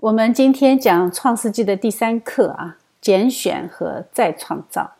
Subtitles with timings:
[0.00, 4.92] 我们今天讲《创世纪》的第三课啊，拣选和再创造。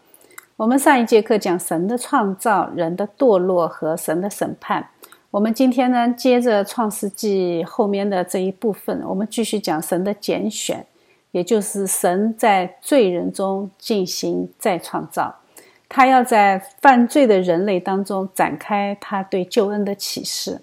[0.57, 4.89] 我们上一节课讲神的创造、人的堕落和神的审判。
[5.31, 10.85] 我们今天呢，接着《创世纪》后面的这一部分，我们继续讲神的拣选，
[11.31, 15.37] 也就是神在罪人中进行再创造，
[15.89, 20.61] 他要在犯罪的人类当中展开他对救恩的启示。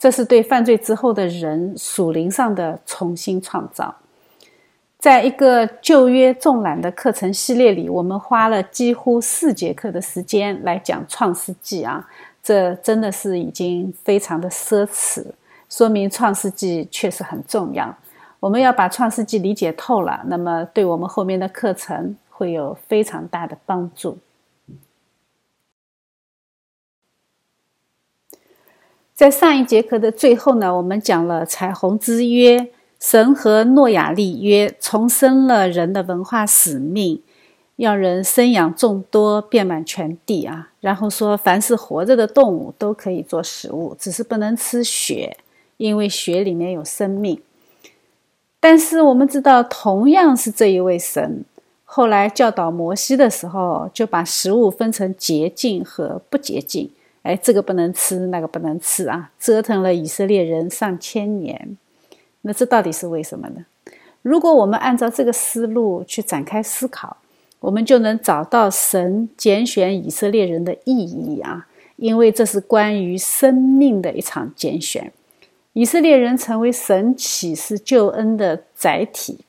[0.00, 3.94] 这是对犯罪之后的人属灵上的重新创造。
[4.98, 12.08] 在一个旧约纵览的课程系列里，我们花了几乎四节课的时间来讲创世纪啊，
[12.42, 15.22] 这真的是已经非常的奢侈，
[15.68, 17.94] 说明创世纪确实很重要。
[18.40, 24.16] 我们要把创世纪理解透了，那么对我们后面的课程会有非常大的帮助。
[29.20, 37.20] 在上一节课的最后呢，我们讲了彩虹之约，神和诺亚立约，重申了人的文化使命，
[37.76, 40.70] 要人生养众多，遍满全地啊。
[40.80, 45.36] 然后说，凡是活着的动物都可以做食物，只是不能吃血，
[45.76, 47.42] 因为血里面有生命。
[48.58, 51.44] 但是我们知道，同样是这一位神，
[51.84, 56.90] 后来教导摩西的时候，就把食物分成洁净和不洁净。
[57.22, 59.30] 哎，这个不能吃，那个不能吃啊！
[59.38, 61.76] 折腾了以色列人上千年，
[62.42, 63.66] 那这到底是为什么呢？
[64.22, 67.18] 如果我们按照这个思路去展开思考，
[67.60, 71.66] 我们就能找到神拣选以色列人的意义啊！
[71.96, 75.12] 因为这是关于生命的一场拣选，
[75.74, 79.40] 以色列人成为神启示救恩的载体。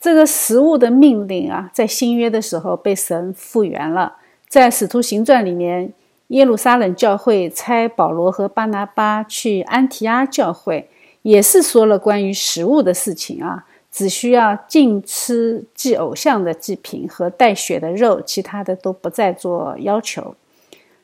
[0.00, 4.18] 这个食物的命令啊，在新约的时候被神复原了。
[4.50, 5.92] 在《使徒行传》里面，
[6.26, 10.90] 耶路撒冷教会差保罗和巴拿巴去安提阿教会，
[11.22, 20.34] 也是说了关于食物的事情啊，只需要禁吃祭偶像的祭品和带血的肉，其他的都不再做要求。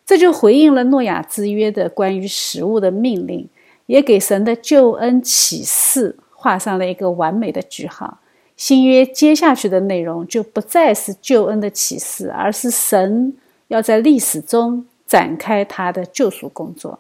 [0.05, 3.49] 这就回应了诺亚之约的关于食物的命令，
[3.87, 8.19] 也给神的救恩启示画上了一个完美的句号。
[8.57, 13.35] 新约接下去的内容就不再是救恩的启示，而是神
[13.69, 16.99] 要在历史中展开他的救赎工作。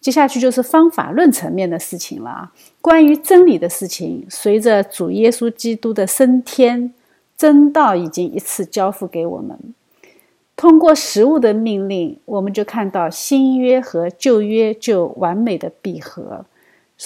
[0.00, 6.92] 接下去就是方法论层面的事情了啊，关于真理的事情，随着主耶稣基督的升天，
[7.36, 9.58] 真道已经一次交付给我们。
[10.56, 16.44] 通过食物的命令，我们就看到新约和旧约就完美的闭合。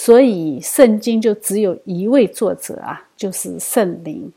[0.01, 4.31] 所以，圣经就只有一位作者啊，就是圣灵。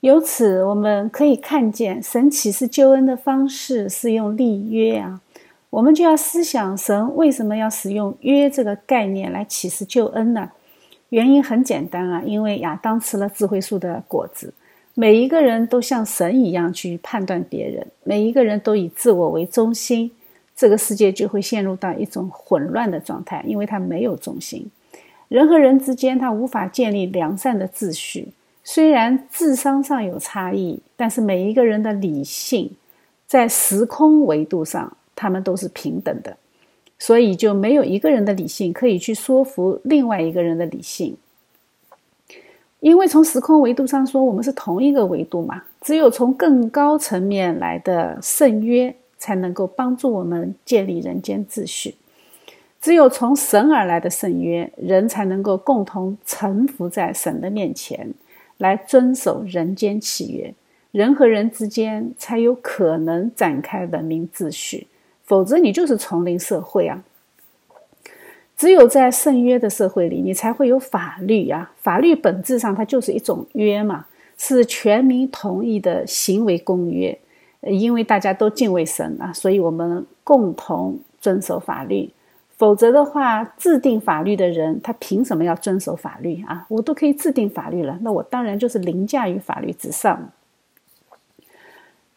[0.00, 5.22] 由此，我们可以看见，神启示救恩的方式是用立约啊。
[5.70, 10.50] 我们就要思想，神为什么要使用约这个概念来启示救恩呢？
[11.08, 14.52] 原因很简单啊，因为亚当吃了智慧树的果子，
[14.92, 20.10] 每一个人都像神一样去判断别人，每一个人都以自我为中心。
[20.56, 24.70] 这个世界就会陷入到一种混乱的状态，因为它没有中心。
[25.28, 28.28] 人和人之间，他无法建立良善的秩序。
[28.62, 32.70] 虽然智商上有差异，但是每一个人的理性，
[33.26, 36.36] 在时空维度上，他们都是平等的。
[36.98, 41.16] 所以就没有一个人的理性可以去说服另外一个人的理性。
[42.80, 45.64] 因为从时空维度上说，我们是同一个维度嘛。
[45.80, 48.94] 只有从更高层面来的圣约。
[49.24, 51.94] 才能够帮助我们建立人间秩序。
[52.78, 58.12] 只有从神而来的圣约，人才能够共同臣服在神的面前，
[58.58, 60.52] 来遵守人间契约。
[60.90, 64.86] 人和人之间才有可能展开文明秩序，
[65.22, 67.02] 否则你就是丛林社会啊！
[68.58, 71.72] 只有在圣约的社会里，你才会有法律呀。
[71.78, 74.04] 法律本质上它就是一种约嘛，
[74.36, 77.18] 是全民同意的行为公约。
[77.66, 82.10] 因为大家都敬畏神啊，所以我们共同遵守法律。
[82.56, 86.64] 否则的话，制定法律的人他凭什么要遵守法律啊？
[86.68, 90.30] 我都可以制定法律了，那我当然就是凌驾于法律之上。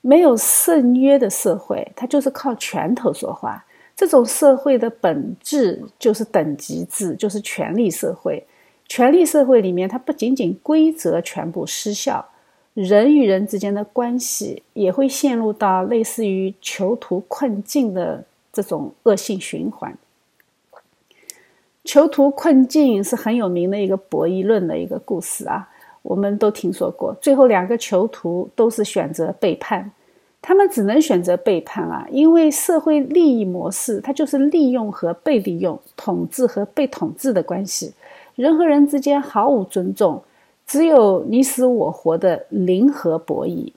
[0.01, 3.66] 没有圣约的社会，它就是靠拳头说话。
[3.95, 8.45] 这种社会的本质就是等级制，就是权力社会。
[8.88, 12.24] 权力社会里面，它不仅仅规则全部失效。
[12.77, 19.97] 人与人之间的关系也会陷入到类似于囚徒困境的这种恶性循环。
[21.83, 25.68] 囚徒困境是很有名的一个博弈论的一个故事啊，
[26.03, 27.15] 我们都听说过。
[27.19, 29.91] 最后两个囚徒都是选择背叛，
[30.39, 37.91] 他们只能选择背叛啊，因为社会利益模式它就是利用和被利用、统治和被统治的关系，
[38.35, 40.21] 人和人之间毫无尊重，
[40.68, 43.72] 只有你死我活的零和博弈。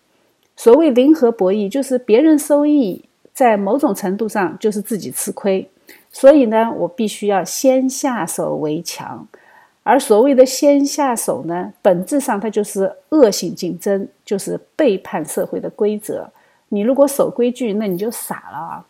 [0.56, 3.02] 所谓零和博弈，就是别人收益
[3.32, 5.66] 在某种程度上就是自己吃亏，
[6.10, 9.26] 所以呢，我必须要先下手为强。
[9.82, 16.30] 而所谓的先下手呢，本质上它就是恶性竞争，就是背叛社会的规则。
[16.68, 18.86] 你如果守规矩，那你就傻了啊！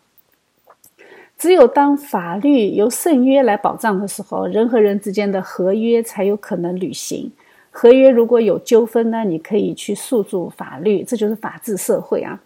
[1.37, 7.31] 只有当法律由圣约来保障的时候，人和人之间的合约才有可能履行。
[7.71, 12.39] 合约如果有纠纷呢，你可以去诉诸法律，这就是法治社会啊。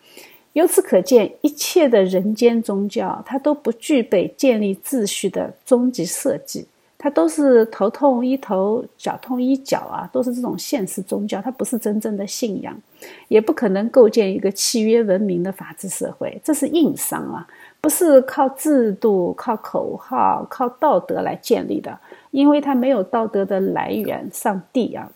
[0.54, 6.66] 由此可见，一切的人间宗教，它都不具备建立秩序的终极设计，
[6.98, 12.80] 它都是头痛医头，脚痛医脚啊，都是这种现实宗教，它不是真正的信仰，
[13.27, 17.45] 也不可能构建一个契约文明的法治社会，这是硬伤啊，
[17.86, 21.96] 不是靠制度、靠口号、靠道德来建立的。
[22.32, 25.12] 因为它没有道德的来源，上帝啊，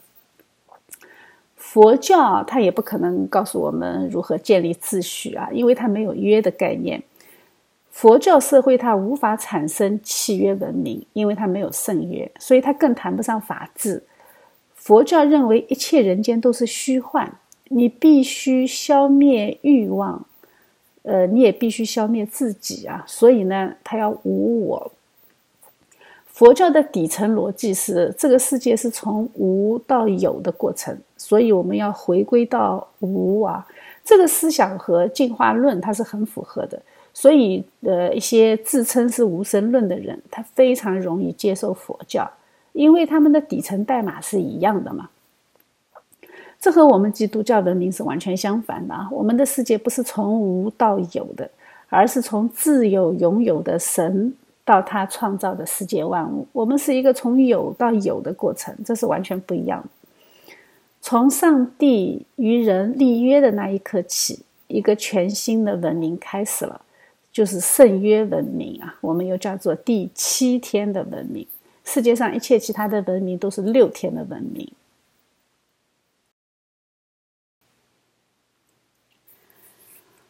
[1.56, 7.01] 佛教它也不可能告诉我们如何建立秩序啊，因为它没有约的概念。
[7.89, 14.04] 佛教社会它无法产生契约文明，因为它没有圣约，所以它更谈不上法治。
[14.75, 17.33] 佛教认为一切人间都是虚幻，
[17.69, 20.24] 你必须消灭欲望，
[21.03, 24.91] 呃，你也必须消灭自己啊，所以呢，他要无我。
[26.25, 33.67] 佛教的底层逻辑是，这个世界是从无到有的过程，所以我们要回归到无啊。
[34.05, 36.81] 这个思想和进化论它是很符合的，
[37.13, 42.29] 所以呃，一些自称是无神论的人，他非常容易接受佛教，
[42.71, 45.09] 因为他们的底层代码是一样的嘛。
[46.59, 48.95] 这和我们基督教文明是完全相反的。
[49.11, 51.50] 我们的世界不是从无到有的，
[51.88, 54.33] 而是从自有拥有的神。
[54.65, 59.89] 到他创造的世界万物，我们是一个从有到有的过程，这是完全不一样的。
[61.01, 66.79] 从上帝与人立约的那一刻起，一个全新的文明开始了，
[67.31, 71.47] 就是圣约文明啊，我们又叫做第七天的文明。
[71.83, 74.71] 世界上一切其他的文明都是六天的文明。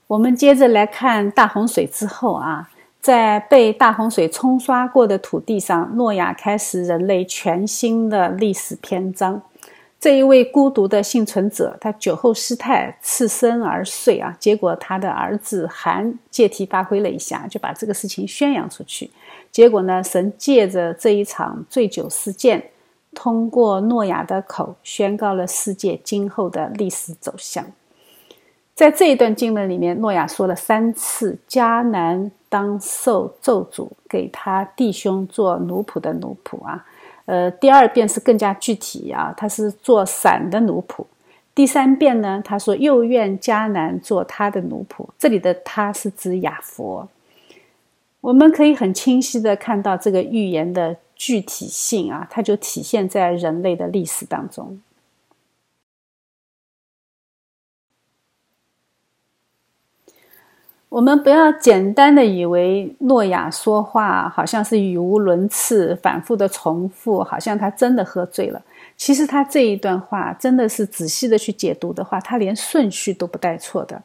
[0.10, 2.70] 我们接着来看大洪水之后啊。
[3.00, 9.42] 在被大洪水冲刷过的土地上，诺亚开始人类全新的历史篇章。
[9.98, 14.36] 这一位孤独的幸存者，他酒后失态，赤身而睡啊。
[14.38, 19.10] 结果他的儿子韩借题发挥了一下，就把这个事情宣扬出去。
[19.50, 22.72] 结果呢，神借着这一场醉酒事件，
[23.16, 27.66] 通过诺亚的口，宣告了世界今后的历史走向。
[28.80, 36.86] 在这一段经文里面，诺亚说了三次“迦南当受咒诅”，给他弟兄做奴仆的奴仆啊。
[37.26, 41.04] 呃，第二遍是更加具体啊，他是做伞的奴仆。
[41.54, 45.06] 第三遍呢，他说又愿迦南做他的奴仆。
[45.18, 47.06] 这里的他是指亚佛。
[48.22, 54.80] 我们可以很清晰的看到这个预言的具体性啊，它就体现在人类的历史当中。
[60.90, 68.60] 我们不要简单的以为诺亚说话好像是语无伦次、反复的重复，好像他真的喝醉了。
[68.98, 74.02] 其实他这一段话真的是仔细的去解读的话，他连顺序都不带错的。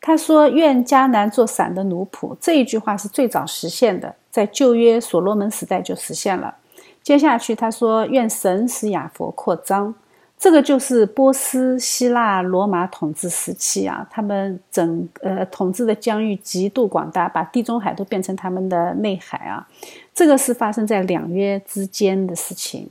[0.00, 6.54] 他说：“愿迦南做伞的奴仆。”这一句话是最早实现的，在旧约所罗门时代就实现了。
[7.02, 9.92] 接下去他说：“愿神使亚佛扩张。”
[10.38, 19.66] 这个就是波斯、希腊、罗马统治时期啊，他们整呃统治的疆域极度广大，把地中海都变成他们的内海啊。
[20.14, 22.88] 这个是发生在两约之间的事情。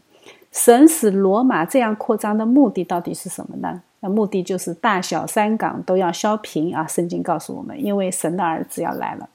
[0.51, 3.81] 神使罗马这样扩张的目的到底是什么呢？
[4.01, 6.85] 那目的就是大小三港都要削平啊。
[6.85, 9.29] 圣经告诉我们，因为神的儿子要来了，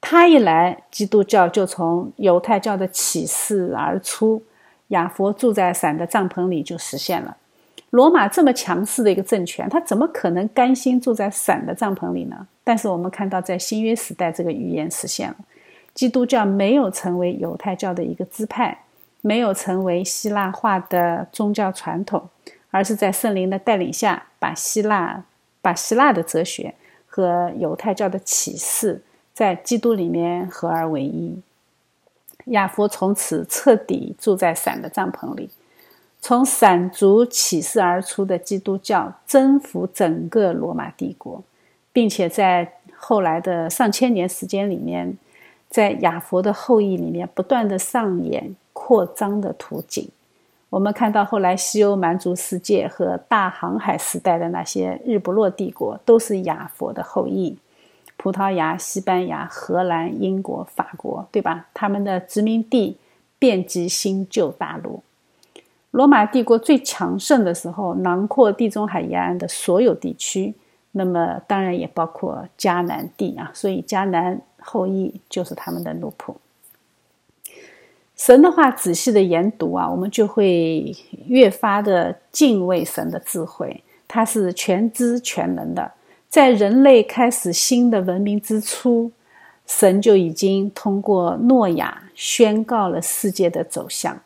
[0.00, 4.42] 他一来，基督教就从犹太教的启示而出。
[4.90, 7.36] 亚佛住在伞的帐篷里就实现了。
[7.90, 12.46] 罗马这么强势的一个政权，他怎么可能甘心住在伞的帐篷里呢？
[12.62, 15.36] 但是我们看到，在新约时代，这个预言实现了。
[15.92, 18.78] 基督教没有成为犹太教的一个支派，
[19.22, 22.28] 没有成为希腊化的宗教传统，
[22.70, 25.24] 而是在圣灵的带领下，把希腊、
[25.60, 26.72] 把希腊的哲学
[27.06, 29.02] 和犹太教的启示，
[29.34, 31.36] 在基督里面合而为一。
[32.50, 35.50] 亚佛从此彻底住在伞的帐篷里，
[36.20, 41.42] 从闪族起势而出的基督教征服整个罗马帝国，
[41.92, 45.16] 并且在后来的上千年时间里面，
[45.68, 50.08] 在亚佛的后裔里面不断的上演扩张的图景。
[50.68, 57.56] 我们看到后来西欧蛮族世界和大航海时代的那些日不落帝国，都是亚佛的后裔。
[58.22, 61.66] 葡萄牙、西班牙、荷兰、英国、法国，对吧？
[61.72, 62.98] 他们的殖民地
[63.38, 65.02] 遍及新旧大陆。
[65.92, 70.54] 罗马帝国最强盛的时候，囊括地中海沿岸的所有地区，
[70.92, 73.50] 那么当然也包括迦南地啊。
[73.54, 76.34] 所以迦南后裔就是他们的奴仆。
[78.14, 83.82] 神的话仔细的研读啊，我们就会越发的敬畏神的智慧。
[84.06, 85.90] 他是全知全能的，
[86.30, 89.10] 在人类开始新的文明之初，
[89.66, 94.16] 神就已经通过诺亚宣告了世界的走向。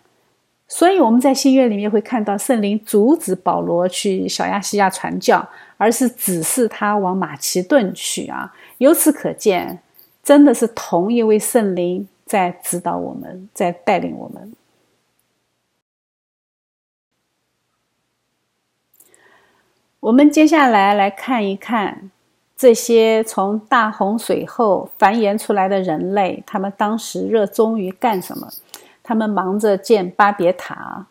[0.69, 8.53] 所以我们在新约里面会看到圣灵阻止保罗去小亚细亚传教，而是指示他往马其顿去啊。
[8.79, 9.81] 由此可见，
[10.23, 14.53] 真的是同一位圣灵在指导我们，在带领我们。
[20.05, 22.11] 我们接下来来看一看
[22.59, 28.47] 这些从大洪水后繁衍出来的人类，他们当时热衷于干什么？
[29.03, 31.07] 他们忙着建巴别塔，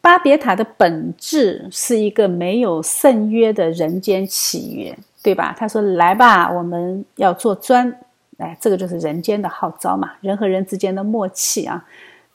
[0.00, 5.54] 巴别塔的本质是一个没有圣约的人间契约，对吧？
[5.58, 7.94] 他说：“来吧，我们要做砖。”
[8.38, 11.84] 哎，这个就是人间的号召嘛，人和人之间的默契啊。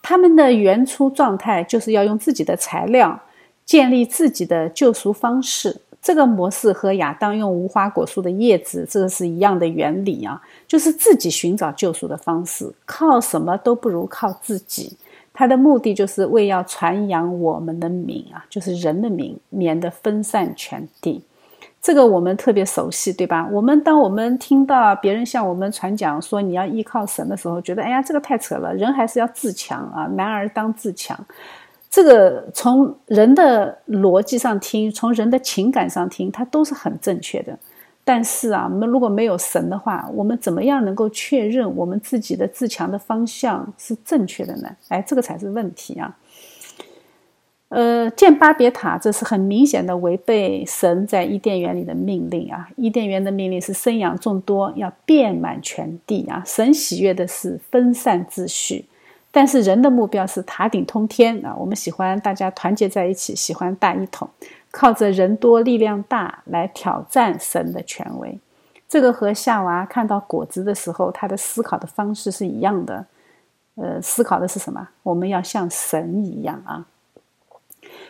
[0.04, 3.20] 他们的原初状态就是要用自己的材料
[3.66, 5.82] 建立自己的救赎方式。
[6.06, 14.96] 这个模式和亚当用无花果树的叶子，这个是一样的原理啊，就是自己寻找救赎的方式，靠什么都不如靠自己。
[15.34, 21.24] 他的目的就是为要传扬我们的名啊，就是人的名，免得分散全地。
[21.82, 23.50] 这个我们特别熟悉，对吧？
[23.52, 31.20] 我们当我们听到别人向我们传讲说你要依靠神的时候，觉得哎呀，这个太扯了，人还是要自强啊，男儿当自强。
[31.96, 37.58] 这个从人的逻辑上听，从人的情感上听，它都是很正确的。
[38.04, 44.76] 但是啊，我们如果没有神的话，我们怎么样能够确认我们自己的自强的方向是正确的呢？
[44.90, 46.18] 哎，这个才是问题啊。
[47.70, 52.68] 呃，建巴别塔，这是很明显的违背神在伊甸园里的命令啊。
[52.76, 56.44] 伊甸园的命令是生养众多，要遍满全地啊。
[56.46, 58.84] 神喜悦的是分散秩序。
[59.36, 61.54] 但是人的目标是塔顶通天啊！
[61.58, 64.30] 我们喜欢大家团结在一起，喜欢大一统，
[64.72, 68.40] 靠着人多力量大来挑战神的权威。
[68.88, 73.06] 这个和夏娃看到果子的时候，他的思考的方式是一样的。
[73.76, 74.88] 呃，思考的是什么？
[75.04, 76.86] 我们要像神一样啊！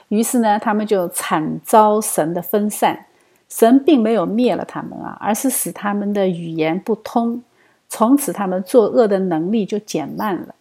[0.09, 3.07] 于是呢，他们就惨遭神的分散。
[3.49, 7.43] 神并没有灭了他们啊，而是使他们的语言不通，
[7.89, 10.54] 从此他们作恶的能力就减慢了。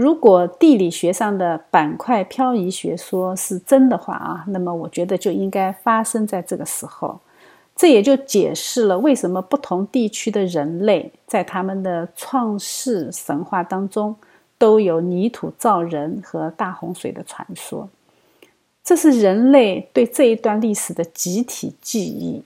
[0.00, 7.20] 如果地理学上的板块漂移学说是真的话啊，那么我觉得就应该发生在这个时候。
[7.76, 14.16] 这也就解释了为什么不同地区的人类在他们的创世神话当中
[14.56, 17.86] 都有泥土造人和大洪水的传说。
[18.82, 22.42] 这是人类对这一段历史的集体记忆。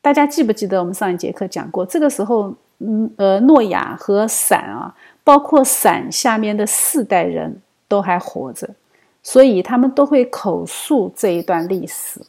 [0.00, 1.84] 大家记不记得我们上一节课讲过？
[1.84, 4.94] 这个时候，嗯呃，诺亚和闪啊。
[5.24, 8.70] 包括伞下面的四代人都还活着，
[9.22, 12.20] 所以他们都会口述这一段历史。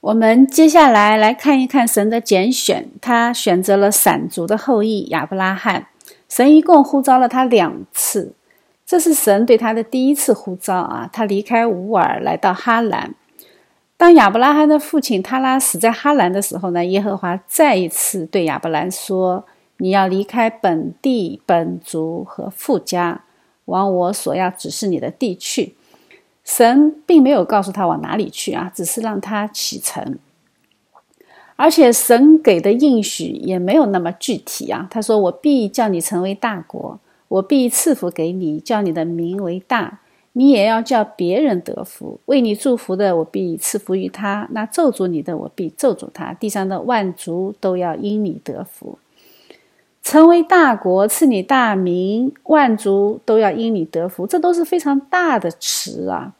[0.00, 5.86] 我们接下来来看一看神的拣选，他选择了闪族的后裔亚伯拉罕。
[6.28, 8.34] 神一共呼召了他两次，
[8.84, 11.08] 这是神对他的第一次呼召啊！
[11.10, 13.14] 他离开乌尔来到哈兰。
[14.04, 19.46] 当亚伯拉罕的父亲塔拉死在哈兰的时候呢，耶和华再一次对亚伯兰说
[19.80, 23.24] ：“你要离开本地本族和富家，
[23.64, 25.74] 往我所要指示你的地去。”
[26.44, 30.18] 神并没有告诉他往哪里去啊，只是让他启程。
[31.56, 34.86] 而且神给的应许也没有那么具体啊。
[34.90, 40.00] 他说：“我必叫你成为大国，我必赐福给你，叫你的名为大。”
[40.36, 46.32] 你也要叫别人得福，为你祝福的，我必赐福于他；那咒诅你的，我必咒诅他。
[46.34, 48.98] 地上的万族都要因你得福，
[50.02, 54.26] 成为大国，赐你大名，万族都要因你得福。
[54.26, 56.34] 这都是非常大的词啊！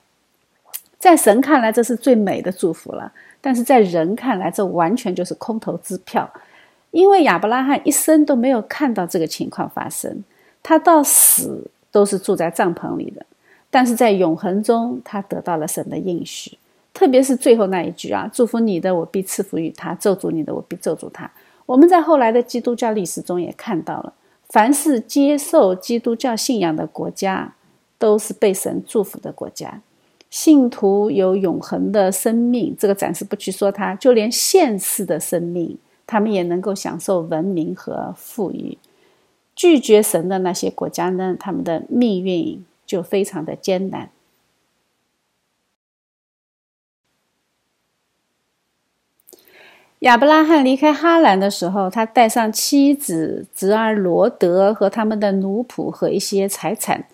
[0.99, 6.29] 在神看来，这是最美的祝福了；但是在人看来，这完全就是空头支票，
[6.91, 10.25] 因为亚伯拉罕一生都没有看到这个情况发生。
[10.65, 13.25] 他到死都是住在帐篷里的，
[13.75, 16.57] 但是在永恒中，他得到了神的应许。
[16.93, 21.29] 特别是最后那一句啊，祝福你的，我必赐福于他；咒诅你的，我必咒诅他。
[21.67, 24.13] 我们在后来的基督教历史中也看到了，
[24.49, 27.57] 凡是接受基督教信仰的国家，
[27.99, 29.81] 都是被神祝福的国家。
[30.31, 35.77] 信徒有永恒的生命，这个暂时不去说它，就连现世的生命，
[36.07, 38.79] 他们也能够享受文明和富裕。
[39.57, 44.11] 拒绝神的那些国家呢，他们的命运就非常的艰难。
[50.01, 57.07] 亚伯拉罕离开哈兰的时候，他带上妻子、侄儿罗德和他们的奴仆和一些财产。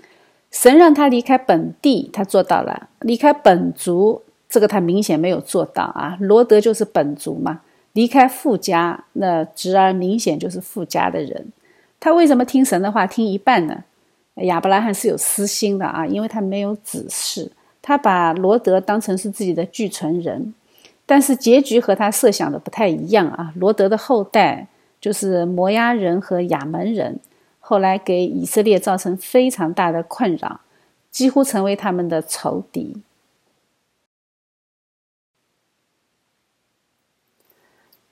[0.51, 6.17] 神让他离开本地，他做到了；离开本族，这个他明显没有做到啊。
[6.19, 7.61] 罗德就是本族嘛，
[7.93, 11.53] 离开富家，那侄儿明显就是富家的人。
[12.01, 13.85] 他为什么听神的话听一半呢？
[14.37, 17.51] 亚伯拉罕是有私心的啊，因为他没有子嗣，
[17.83, 20.55] 他把罗德当成是自己的继承人。
[21.05, 23.53] 但是结局和他设想的不太一样啊！
[23.57, 24.69] 罗德的后代
[25.01, 27.19] 就是摩押人和亚门人，
[27.59, 30.61] 后来给以色列造成非常大的困扰，
[31.11, 33.03] 几乎成为他们的仇敌。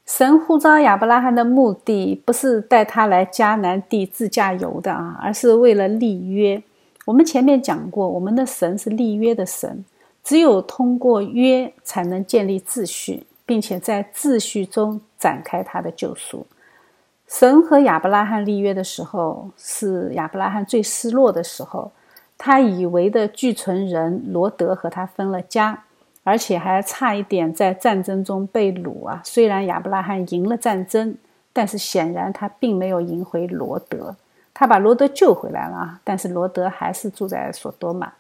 [0.09, 6.63] 神呼召亚伯拉罕的目的不是带他来迦南地自驾游的啊，而是为了立约。
[7.05, 9.85] 我们前面讲过，我们的神是立约的神。
[10.25, 16.47] 只有通过约，才能建立秩序，并且在秩序中展开他的救赎。
[17.27, 21.93] 神和亚伯拉罕立约的时候，是亚伯拉罕最失落的时候。
[22.39, 25.85] 他以为的继承人罗德和他分了家，
[26.29, 29.23] 而且还差一点在战争中被掳啊！
[29.25, 31.17] 虽然亚伯拉罕赢了战争，
[31.55, 34.15] 但是显然他并没有赢回罗德。
[34.53, 38.13] 他把罗德救回来了啊，但是罗德还是住在索多玛。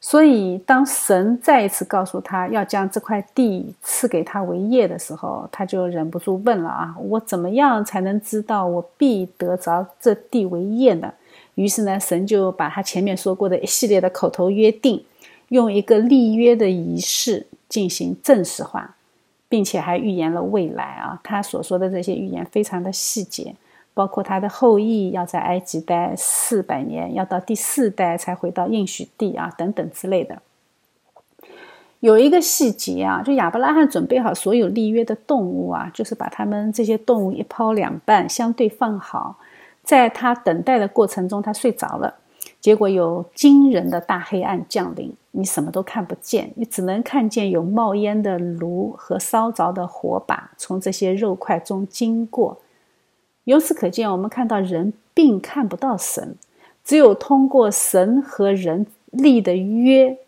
[0.00, 11.12] 所以，当神再一次告诉他要将这块地赐给他为业的时候，他就忍不住问了：“啊，我怎么样才能知道我必得着这地为业呢？”
[11.56, 15.04] 于是呢，神就把他前面说过的一系列的口头约定，
[15.52, 18.96] 用一个立约的仪式进行正式化，
[19.48, 21.20] 并且还预言了未来啊。
[21.22, 23.54] 他所说的这些预言非常的细节。
[23.94, 30.40] 包括他的后裔要在埃及待四百年，要到第四代才回到应许地啊，等等之类的。
[32.00, 39.36] 有一个细节啊，就亚伯拉罕准备好所有立约的动物啊，就是把他们这些动物一抛两半，相对放好。
[39.84, 42.14] 在他等待的过程中，他睡着了，
[42.60, 52.58] 结果有惊人的大黑暗降临，你什么都看不见，你只能看见有冒烟的炉和烧着的火把从这些肉块中经过。
[53.44, 56.36] 由此可见，我们看到人并看不到神，
[56.84, 60.18] 只有通过神和人立的约，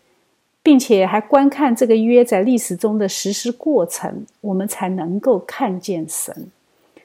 [0.61, 6.51] 并且还观看这个约在历史中的实施过程，我们才能够看见神。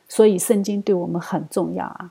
[0.08, 2.10] 所以，圣经对我们很重要啊。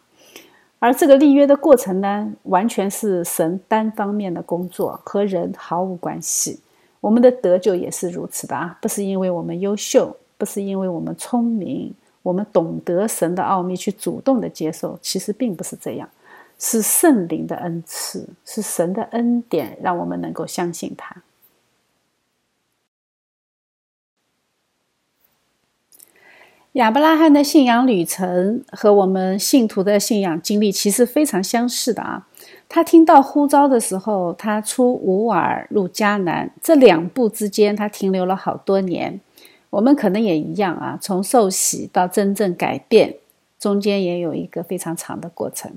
[0.80, 6.60] 而这个立约的过程呢，完全是神单方面的工作，和人毫无关系。
[7.02, 11.94] 我们的得救也是如此的啊，不是因为我们优秀，不是因为我们聪明。
[12.22, 16.08] 我们懂得神的奥秘，去主动的接受，其实并不是这样，
[16.60, 21.16] 是圣灵的恩赐，是神的恩典，让我们能够相信他。
[26.74, 32.28] 亚伯拉罕的信仰旅程和我们信徒的信仰经历其实非常相似的啊。
[32.68, 39.20] 他听到呼召的时候，他出乌尔入迦南，这两步之间，他停留了好多年。
[39.72, 43.16] 我们可能也一样啊，从受洗到真正改变，
[43.60, 45.72] 中间也有一个非常长的过程。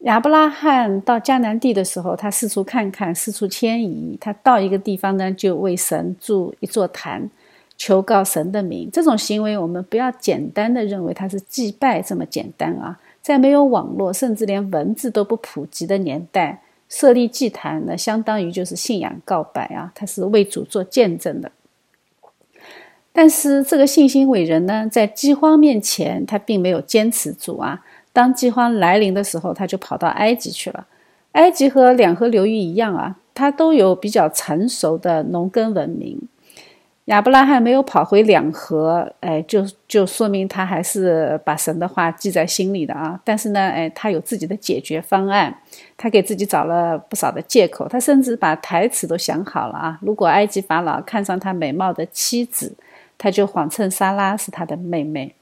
[0.00, 4.18] 亚伯拉罕到迦南地的时候，他四处看看，四处迁移。
[4.20, 7.30] 他到一个地方呢，就为神筑一座坛，
[7.84, 8.88] 求告神的名。
[8.92, 13.00] 这种行为，我们不要简单的认为它是祭拜这么简单啊。
[13.20, 21.50] 在没有网络，甚至连文字都不普及的年代，设立祭坛，那相当于就是信仰告白啊，他是为主做见证的。
[23.12, 27.84] 但是这个信心伟人呢，在饥荒面前，他并没有坚持住啊。
[28.12, 30.86] 当饥荒来临的时候，他就跑到埃及去了。
[31.32, 36.20] 埃及和两河流域一样啊，它都有比较成熟的农耕文明。
[37.12, 43.20] 亚伯拉罕没有跑回两河，哎，就就说明他还是把神的话记在心里的啊。
[43.22, 45.54] 但是呢，哎，他有自己的解决方案，
[45.98, 49.98] 他给自己找了不少的借口，他甚至把台词都想好了啊。
[50.00, 52.74] 如果埃及法老看上他美貌的妻子，
[53.18, 55.34] 他就谎称莎拉是他的妹妹。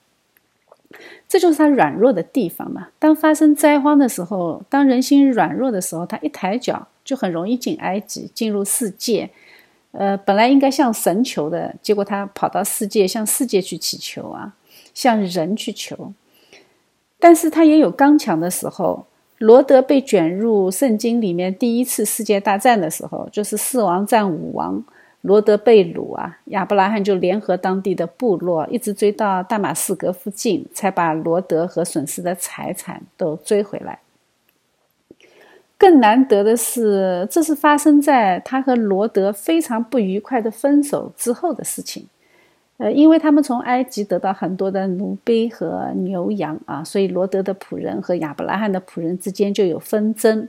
[1.29, 2.89] 这就是他软弱的地方嘛。
[2.99, 9.31] 当发生灾荒的时候，当人心软弱的时候，他一抬脚就很容易进埃及，进入世界。
[9.93, 14.55] 呃，本来应该向神求的，结果他跑到世界，向世界去祈求啊，
[14.95, 16.13] 向人去求。
[17.19, 19.07] 但是他也有刚强的时候。
[19.41, 24.85] 罗德被卷入圣经里面第一次世界大战的时候，就是四王战五王，
[25.23, 34.01] 罗德被掳啊，亚伯拉罕就联合当地的部落，一直追到大马士革附近，才把罗德和损失的财产都追回来。
[35.81, 42.07] 更难得的是，这是发生在他和罗德非常不愉快的分手之后的事情。
[42.77, 50.47] 呃，因为他们从埃及得到很多的奴婢和牛羊啊，所以罗德的仆人和亚伯拉罕的仆人之间就有纷争。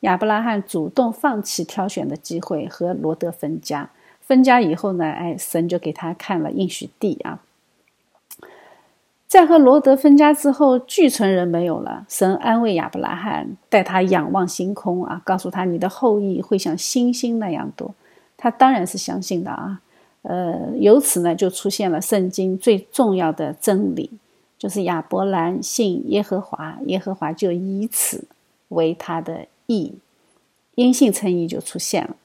[0.00, 3.90] 亚伯拉罕主动放弃挑选的机会和罗德分家。
[4.20, 7.40] 分家以后呢，哎，神就给他看了应许地啊。
[9.28, 17.94] 在和罗德分家之后，聚存人没有了，神安慰亚伯拉罕，带他仰望星空啊，告诉他你的后裔会像星星那样多。
[18.38, 19.82] 他当然是相信的啊。
[20.22, 24.10] 呃，由此呢，就出现了圣经最重要的真理，
[24.58, 28.24] 就是亚伯兰信耶和华，耶和华就以此
[28.68, 29.94] 为他的义，
[30.74, 32.16] 因信称义就出现了。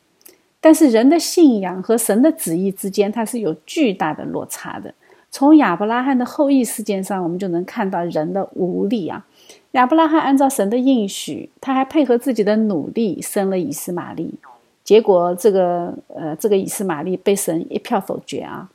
[0.61, 4.93] 但是人的信仰和神的旨意之间，它是有巨大的落差的。
[5.34, 9.26] 从亚伯拉罕的后裔事件上，我们就能看到人的无力啊。
[9.72, 14.36] 亚伯拉罕按照神的应许，他还配合自己的努力生了以斯玛利。
[14.84, 18.69] 结果，这个呃，这个以斯玛利被神一票否决啊！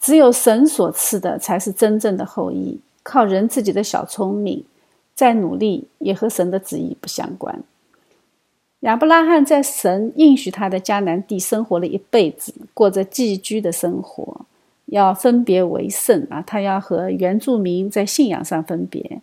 [0.00, 4.64] 只有神所赐的才是真正的后裔，靠人自己的小聪明
[5.14, 7.62] 再努力，也和神的旨意不相关。
[8.80, 14.44] 亚伯拉罕在神应许他的迦南地生活了一辈子，过着寄居的生活，
[14.86, 16.42] 要分别为圣啊！
[16.46, 19.20] 他要和原住民在信仰上分别，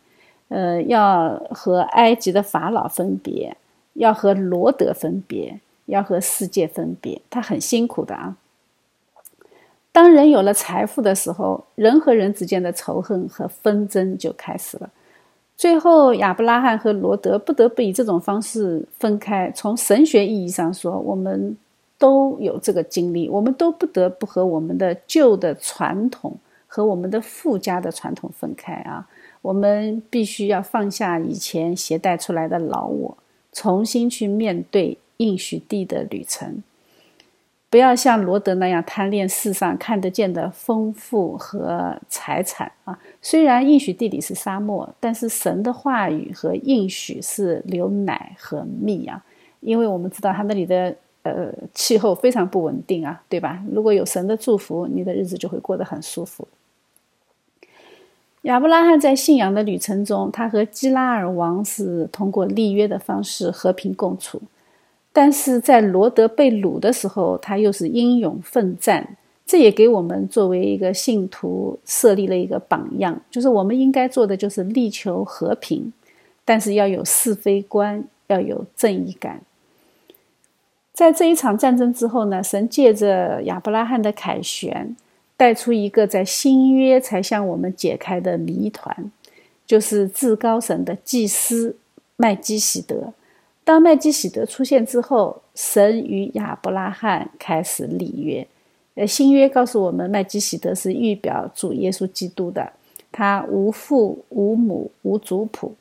[0.48, 3.58] 呃，要和埃及的法老分别。
[3.94, 8.36] 要和罗德分别，要和世界分别，他很辛苦的啊。
[9.92, 14.90] 当人有了财富的时候，人和人之间的仇恨和纷争就开始了。
[15.56, 19.52] 最后，亚伯拉罕和罗德不得不以这种方式分开。
[19.54, 21.56] 从神学意义上说，我们
[22.04, 26.36] 都有这个经历，我们都不得不和我们的旧的传统
[26.68, 29.08] 和我们的附加的传统分开啊。
[29.42, 33.18] 我们必须要放下以前携带出来的老我。
[33.54, 36.62] 重新去面对应许地的旅程，
[37.70, 43.00] 不要像罗德那样贪恋世上看得见的丰富和财产啊！
[43.22, 49.24] 虽然应许地里是沙漠，但是神的话语和应许是流奶和蜜啊！
[49.62, 53.62] 因为我们知道他那里的呃气候非常不稳定啊，对吧？
[53.72, 56.48] 如果有神的祝福，你的日子就会过得很舒服。
[58.44, 64.38] 亚伯拉罕在信仰的旅程中，他和基拉尔王是通过立约的方式和平共处；
[65.14, 69.16] 但是在罗德被掳的时候，他又是英勇奋战。
[69.46, 75.92] 这也给我们作为一个信徒设立了一个榜样，就是我们应该做的就是力求和平，
[76.46, 79.42] 但是要有是非观，要有正义感。
[80.94, 84.96] 在这一场战争之后呢，神借着亚伯拉罕的凯旋。
[85.36, 89.12] 带出一个在新约才向我们解开的谜团，
[89.66, 91.76] 就是至高神的祭司
[92.16, 93.12] 麦基喜德。
[93.64, 98.48] 当麦基喜德出现之后，神与亚伯拉罕开始立约。
[98.94, 102.72] 呃，新约告诉我们，麦基喜德是预表主耶稣基督的，
[103.12, 105.74] 他无父无母无族谱。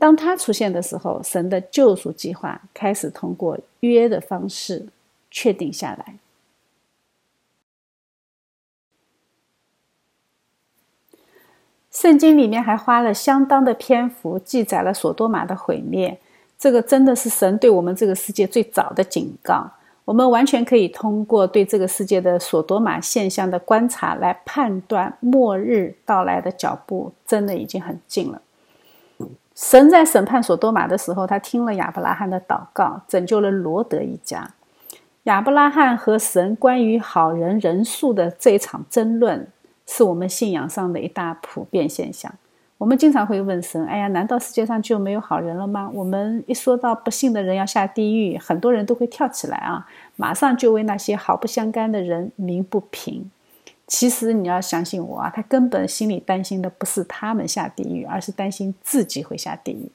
[0.00, 4.86] 当他出现的时候，神的救赎计划开始通过约的方式
[5.30, 6.16] 确定下来。
[11.90, 16.18] 圣经里面还花了相当的篇幅记载了索多玛的毁灭，
[16.58, 19.70] 这个真的是神对我们这个世界最早的警告。
[20.06, 28.40] 我们完全可以通过对这个世界的索多玛现象的观察来判断末日到来的脚步真的已经很近了。
[29.54, 34.50] 神在审判索多玛的时候，他听了亚伯拉罕的祷告，拯救了罗德一家。
[35.24, 39.48] 亚伯拉罕和神关于好人人数的这场争论。
[39.92, 42.32] 是我们信仰上的一大普遍现象。
[42.78, 49.84] 我们经常会问神：“哎呀，难道世界上就没有好人了吗？”我们一说到不幸的人要下地狱，很多人都会跳起来啊，
[50.14, 53.28] 马上就为那些毫不相干的人鸣不平。
[53.90, 59.90] 其实你要相信我啊，他根本心里担心的不是他们下地狱，而是担心自己会下地狱。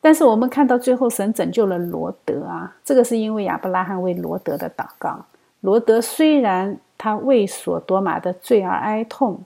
[0.00, 5.26] 但是我们看到最后，神拯救了罗德啊，这个是因为亚伯拉罕为罗德的祷告。
[5.62, 9.40] 罗德虽然他为所多玛的罪而哀痛，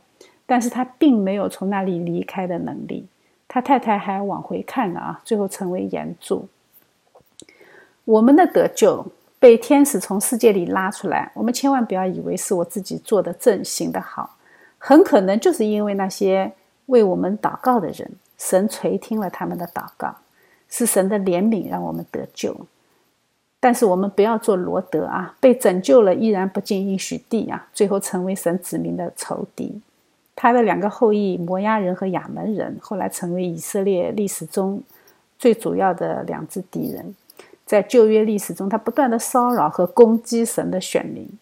[0.44, 3.08] 但是他并没有从那里离开的能力。
[3.48, 6.46] 他太太还往回看了啊，最后成为岩柱。
[8.04, 9.06] 我们的得救
[9.40, 14.36] 被天使从世界里拉出来，我们千万不要以为是我自己做的正行的好，
[14.76, 16.52] 很可能就是因为那些
[16.86, 20.14] 为我们祷告的人，神垂听了他们的祷告，
[20.68, 22.54] 是神的怜悯让我们得救。
[23.58, 29.80] 但是我们不要做罗德啊，被拯救了依然不进应许地啊，最后成为神子民的仇敌。
[30.36, 34.82] 他的两个后裔摩押人和亚门人，后来成为以色列历史中
[35.38, 37.14] 最主要的两支敌人。
[37.70, 41.38] 在旧约历史中，他不断的骚扰和攻击神的选民。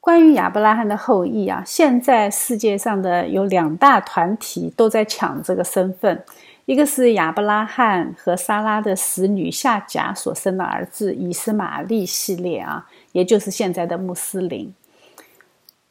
[0.00, 6.24] 关于亚伯拉罕的后裔啊，现在世界上的有两大团体都在抢这个身份，
[6.64, 14.74] 一个是亚伯拉罕和撒拉的使女夏甲所生的儿子以斯玛利系列啊，也就是现在的穆斯林。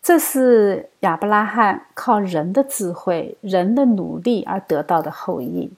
[0.05, 5.73] 这是亚伯拉罕靠人的智慧、人的努力而得到的后裔。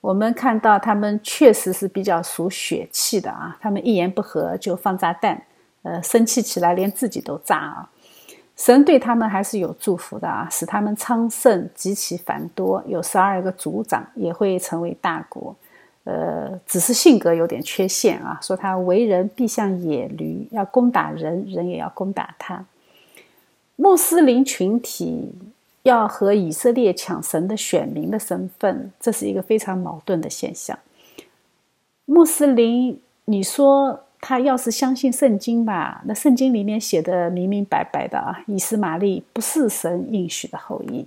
[0.00, 5.42] 我们看到他们确实是比较属血气的啊，他们一言不合就放炸弹。
[5.82, 7.90] 呃，生气起来连自己都炸啊！
[8.56, 15.54] 神对他们还是有祝福的啊，使他们昌盛极其繁多，有十二个族长，也会成为大国。
[16.04, 22.64] 呃，只是性格有点缺陷啊，说他为人必像野驴，要攻打人，人也要攻打他。
[23.82, 25.32] 穆斯林群体
[25.82, 30.78] 要和以色列抢神的选民的身份，这是一个非常矛盾的现象。
[32.04, 34.04] 穆斯林，你说？
[34.24, 41.04] 他要是相信圣经吧，那圣经里面写的明明白白的啊，以斯玛利不是神应许的后裔。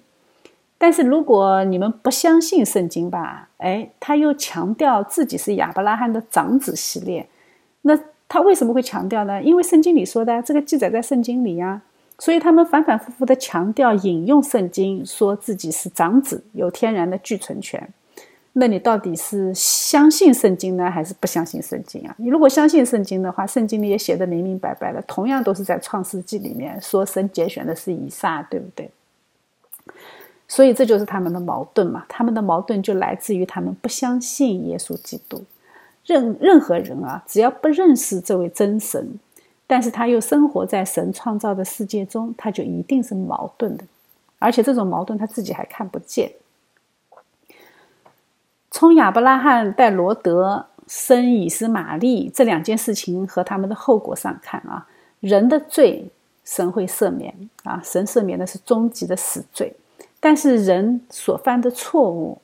[0.78, 7.26] 但是如果你们不相信圣经吧，哎，他又强调自己是亚伯拉罕的长子系列。
[7.84, 9.42] 那他为什么会强调呢？
[9.42, 11.82] 因为圣经里说的，这个记载在圣经里呀。
[12.18, 17.90] 所以他们反反复复的强调引用圣经，说自己是长子，有天然的继承权。
[18.54, 22.16] 那你到底是相信圣经呢，还是不相信圣经啊？
[22.18, 28.90] 你如果相信圣经的话，圣经里也写的明明白白的，同样都是在创世纪里面说神节选的是以撒，对不对？
[30.48, 32.06] 所以这就是他们的矛盾嘛。
[32.08, 35.44] 他们的矛盾就来自于他们不相信耶稣基督。
[36.06, 39.20] 任任何人啊，只要不认识这位真神，
[39.68, 43.84] 但是他又生活在神创造的世界中，他就一定是矛盾的，
[44.38, 46.32] 而且这种矛盾他自己还看不见。
[48.70, 54.86] 从亚伯拉罕带罗德生以斯玛利这两件事情和他们的后果上看啊，
[55.20, 56.10] 人的罪
[56.44, 59.74] 神会赦免啊，神赦免的是终极的死罪，
[60.20, 62.38] 但是人所犯的错误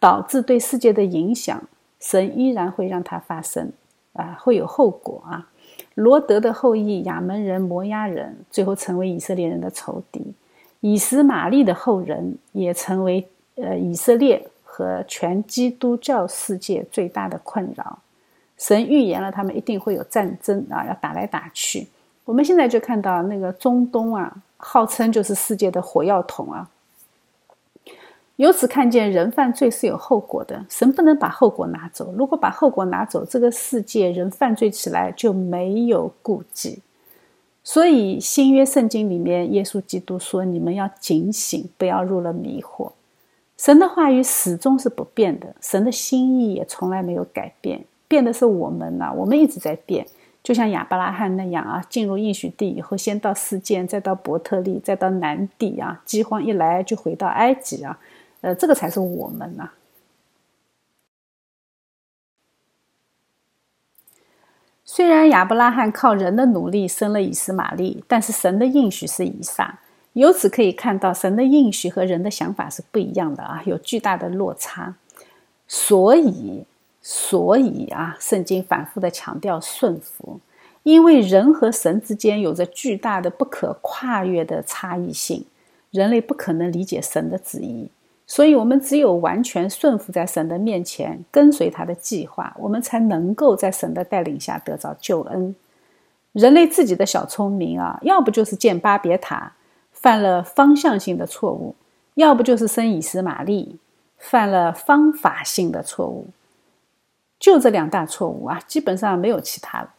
[0.00, 1.62] 导致对世界的影响，
[2.00, 3.70] 神依然会让它发生
[4.14, 5.48] 啊，会有后果啊。
[5.94, 10.34] 罗德的后裔亚门人、摩押人最后成为以色列人的仇敌，
[10.80, 13.26] 以斯玛利的后人也成为
[13.56, 14.48] 呃以色列。
[14.76, 17.96] 和全基督教世界最大的困扰，
[18.58, 21.86] 神预言了他们一定会有战争啊，要打来打去。
[22.24, 26.68] 我们现在就看到那个中东啊，号称就是世界的火药桶啊。
[28.36, 32.12] 由此看见人犯罪是有后果的，神不能把后果拿走。
[32.16, 36.80] 如果把后果拿走，这个世界人犯罪起来就没有顾忌。
[37.62, 42.90] 所以新约圣经里面，耶稣基督说：“你们要警醒，不要入了迷惑。”
[43.56, 50.04] 神的话语始终是不变的，神的心意也从来没有改变，变的是我们呐，我们一直在变。
[50.42, 57.98] 就像亚伯拉罕那样啊，进入应许地以后，先到世界，再到伯特利，再到南地啊，饥荒一来就回到埃及啊，
[58.44, 59.70] 呃，这个才是我们呐。
[64.84, 69.80] 虽然亚伯拉罕靠人的努力生了以斯玛利，但是神的应许是以撒。
[70.12, 74.94] 由此可以看到，神的应许和人的想法是不一样的啊，有巨大的落差。
[75.66, 76.66] 所以，
[77.00, 80.38] 所以啊，圣经反复的强调顺服，
[80.82, 85.46] 因为人和神之间有着巨大的不可跨越的差异性，
[85.90, 87.88] 人类不可能理解神的旨意，
[88.26, 95.54] 所以我们只有完全顺服在神的面前，跟随他的计划，我们才能够在神的带领下得着救恩。
[96.32, 99.52] 人类自己的小聪明啊，要不就是建巴别塔。
[99.92, 101.74] 犯了方向性的错误，
[102.14, 103.78] 要不就是生以斯玛利，
[104.18, 106.26] 犯了方法性的错误，
[107.38, 109.94] 就这两大错误啊，基本上没有其他了。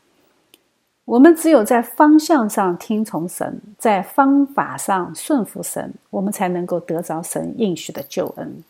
[1.06, 8.64] 我们只有在方向上听从神，在方法上顺服神，我们才能够得着神应许的救恩。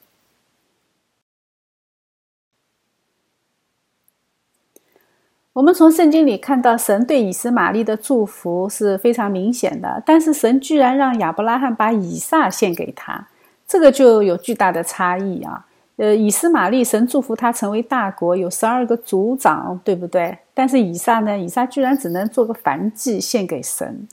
[5.53, 13.29] 我们从圣经里看到，神对以斯玛利的祝福是非常明显的，但是神居然让亚伯拉罕把以撒献给他，
[13.65, 15.65] 这个就有巨大的差异啊。
[15.95, 20.37] 呃，以斯玛利神祝福他成为大国，有十二个族长，对不对？
[20.55, 21.37] 但是以撒呢？
[21.37, 24.07] 以撒居然只能做个燔祭献给神。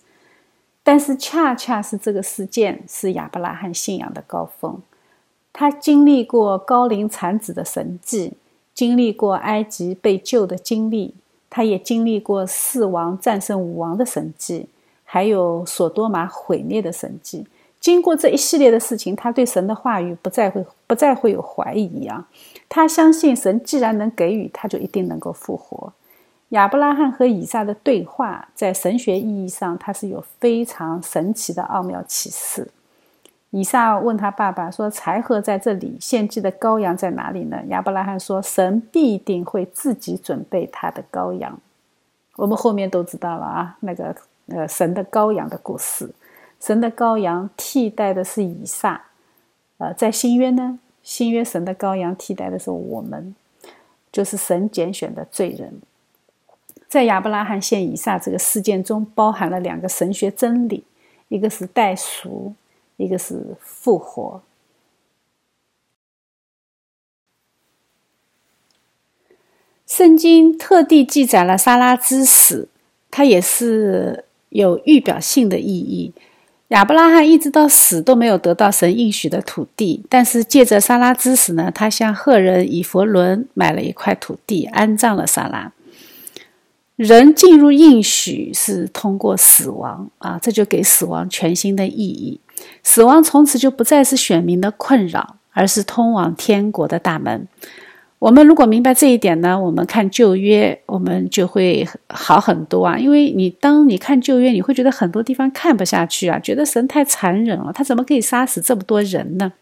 [0.82, 4.82] 但是恰恰是这个事件是亚伯拉罕信仰的高峰，
[5.52, 8.32] 他经历过高龄产子的神迹，
[8.74, 11.14] 经历过埃及被救的经历。
[11.48, 14.66] 他也经历过四王战胜五王的神迹，
[15.04, 17.46] 还有索多玛毁灭的神迹。
[17.78, 22.26] 经过这一系列的事情，他对神的话语不再会不再会有怀疑啊！
[22.68, 25.92] 他相信神既然能给予，他就一定能够复活。
[26.52, 32.68] 亚伯拉罕和以撒的对话，在神学意义上，它是有非常神奇的奥妙启示。
[33.48, 41.58] 以撒问他爸爸说：“柴禾在这里，献祭的羔羊在哪里呢？”亚伯拉罕说：“神必定会自己准备他的羔羊。”
[42.36, 44.14] 我们后面都知道了啊，那个
[44.48, 46.10] 呃，神的羔羊的故事，
[46.60, 49.00] 神的羔羊替代的是以撒。
[49.78, 53.34] 呃，在新约呢，新约神的羔羊替代的是我们，
[54.10, 55.80] 就是神拣选的罪人。
[56.92, 60.84] 在亚伯拉罕献以撒这个事件中，包含了两个神学真理，
[61.28, 62.54] 一个是代赎。
[62.98, 64.42] 一个是复活。
[69.86, 72.68] 圣经特地记载了撒拉之死，
[73.10, 76.12] 它也是有预表性的意义。
[76.68, 85.72] 亚伯拉罕一直到死都没有得到神应许的土地，但是借着撒拉之死呢，他向赫人以佛伦买了一块土地，安葬了撒拉。
[86.96, 92.38] 人进入应许是通过死亡啊，这就给死亡全新的意义。
[92.82, 97.48] 死亡从此就不再是选民的困扰，而是通往天国的大门。
[98.18, 102.96] 我们如果明白这一点呢，我们看旧约，我们就会好很多啊。
[102.96, 109.52] 因为你当你看旧约，你会觉得很多地方看不下去啊，觉得神太残忍了，他怎么可以杀死这么多人呢？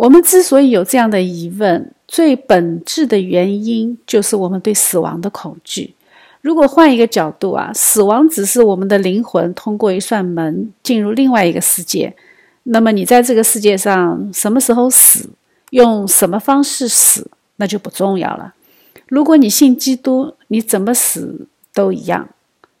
[0.00, 5.94] 我们之所以有这样的疑问，最本质的原因就是我们对死亡的恐惧。
[6.40, 12.16] 如果换一个角度啊，死亡只是我们的灵魂通过一扇门进入另外一个世界。
[12.62, 15.28] 那么你在这个世界上什么时候死，
[15.68, 18.54] 用什么方式死，那就不重要了。
[19.08, 22.26] 如果你信基督，你怎么死都一样，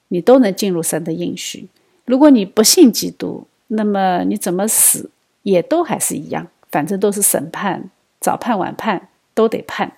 [0.08, 1.68] 你都能进入神的应许。
[2.06, 5.10] 如果你不信基督，那么你怎么死
[5.42, 9.92] 也都还是一样，反正都是审判，早判晚判都得判。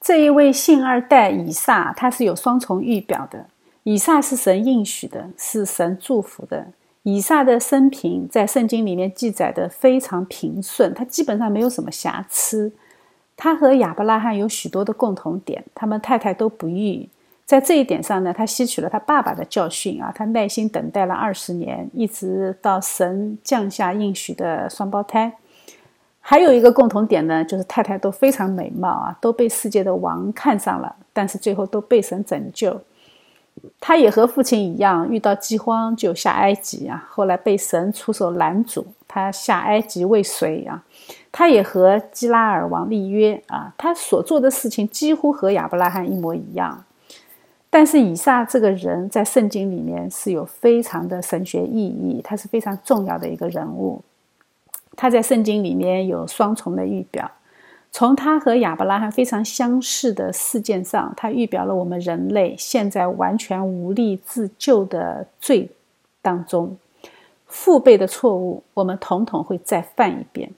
[0.00, 3.46] 这一位信二代以撒，他是有双重预表的。
[3.84, 6.72] 以撒是神应许的，是神祝福的。
[7.04, 12.72] 以撒的生平在圣经里面记载的非常平顺，他基本上没有什么瑕疵。
[13.36, 17.08] 他和亚伯拉罕有许多的共同点，他们太太都不育。
[17.46, 25.34] 在这一点上呢，他吸取了他爸爸的教训啊，他耐心等待了二十年，一直到神降下应许的双胞胎。
[26.20, 32.80] 还有一个共同点呢，就是太太都非常美貌啊，都被世界的王看上了，但是最后都被神拯救。
[33.78, 40.82] 他也和父亲一样，遇到饥荒就下埃及啊，后来被神出手拦阻，他下埃及未遂啊。
[41.30, 46.82] 他也和基拉尔王立约啊，他所做的事情几乎和亚伯拉罕一模一样。
[47.76, 54.00] 但是以撒这个人在圣经里面是有非常的神学意义，他是非常重要的一个人物。
[54.94, 57.28] 他在圣经里面有双重的预表，
[57.90, 65.68] 从他和亚伯拉罕非常相似的事件上，他预表了我们人类现在完全无力自救的罪
[66.22, 66.76] 当中，
[67.48, 70.48] 父辈的错误，我们统统会再犯一遍。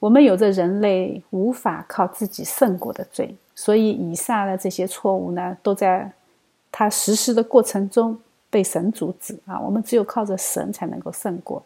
[0.00, 6.10] 我们有着人类无法靠自己胜过的罪，所以以撒的这些错误呢，都在
[6.78, 8.18] 他实施的过程中
[8.50, 9.58] 被神阻止啊。
[9.58, 11.62] 我们只有靠着神才能够胜过。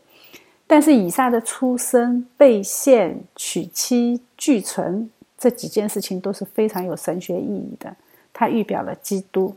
[0.68, 7.96] 但是以撒的出生、被献、娶妻、俱存这几件事情都是非常有神学意义的。
[8.33, 9.57] 它预表了基督。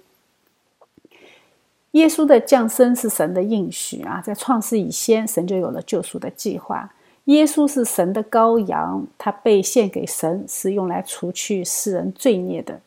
[1.92, 6.92] 耶稣的降生是神的应许啊，在创世以先，神就有了救赎的计划。
[7.26, 12.82] 耶稣是神的羔羊，他被献给神，是用来除去世人罪孽的。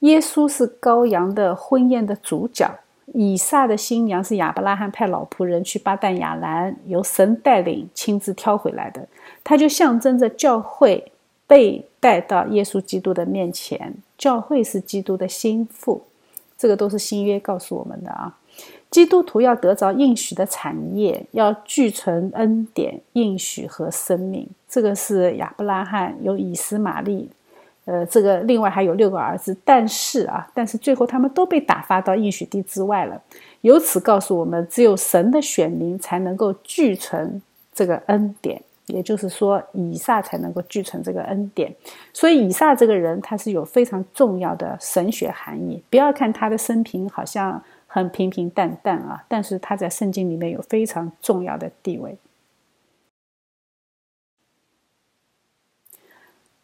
[0.00, 2.78] 耶稣是羔羊的婚宴的主角。
[3.14, 9.06] 以撒的新娘是亚伯拉罕派老仆人去巴旦亚兰，由神带领亲自挑回来的。
[9.44, 11.12] 他就象征着教会
[11.46, 16.02] 被带到耶稣基督的面前，教会是基督的心腹。
[16.58, 18.36] 这个都是新约告诉我们的啊。
[18.90, 24.48] 基督徒要得着应许的产业，要聚存恩典、应许和生命。
[24.68, 27.30] 这个是亚伯拉罕有以斯玛利，
[27.86, 33.20] 呃，这个另外还有六个儿子，但是啊，但是最后他们都被打发到应许地之外了。
[33.62, 37.40] 由此告诉我们，只有神的选民才能够聚存
[37.72, 38.60] 这个恩典。
[38.86, 41.74] 也就是说，以撒才能够继承这个恩典。
[42.12, 45.82] 所以，以撒这个人他是有非常重要的神学含义。
[45.90, 52.16] 不要看他的生平好像很平平淡淡啊，但是他在圣经里面有非常重要的地位。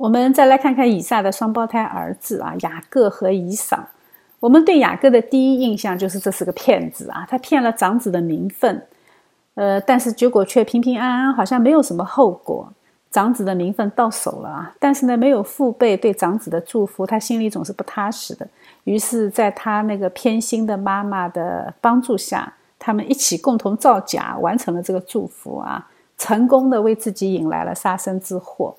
[0.03, 3.87] 我们再来看看以撒的双胞胎儿子啊，雅各和以扫。
[4.41, 8.85] 我们对雅各的第一印象就是这是个骗子啊，他骗了长子的名分。
[9.55, 12.73] 呃，但是结果却平平安安，好像没有什么后果。
[13.13, 18.45] 长子的名分到手了啊，但是呢，没有父辈对长子的祝福，他心里总是不踏实的。
[18.83, 25.89] 于是，在他那个偏心的妈妈的帮助下，他们一起共同造假，完成了这个祝福啊，
[26.19, 28.75] 成功的为自己引来了杀身之祸。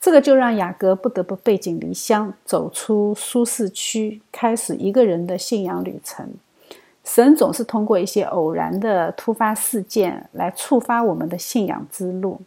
[0.00, 6.34] 这个就让雅各不得不背井离乡，走出舒适区，开始一个人的信仰旅程。
[7.04, 12.40] 神总是通过一些偶然的突发事件来触发我们的信仰之路。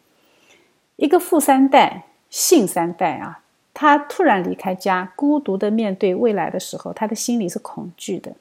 [0.98, 3.42] 一个富三代、信三代啊，
[3.74, 8.34] 他突然离开家，孤独的面对未来的时候，他的心里是恐惧的。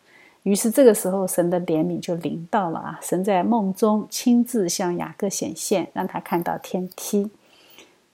[0.42, 2.98] 于是这个时候，神的怜悯就临到了啊！
[3.02, 7.30] 神在梦中亲自向雅各显现，让他看到天梯。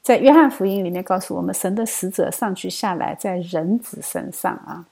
[0.05, 4.85] 在约翰福音里面告诉我们，神的使者上去下来，在人子身上啊。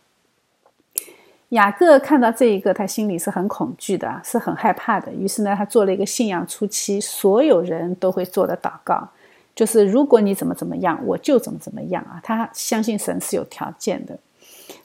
[1.51, 5.13] 雅各看到这一个，他心里是很恐惧的，是很害怕的。
[5.13, 9.07] 于是呢，他做了一个信仰初期所有人都会做的祷告，
[9.55, 12.19] 就是如果你怎么怎么样，我就怎么怎么样啊！
[12.25, 14.19] 他相信神是有条件的，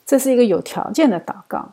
[0.04, 1.72] 这是一个有条件的祷告。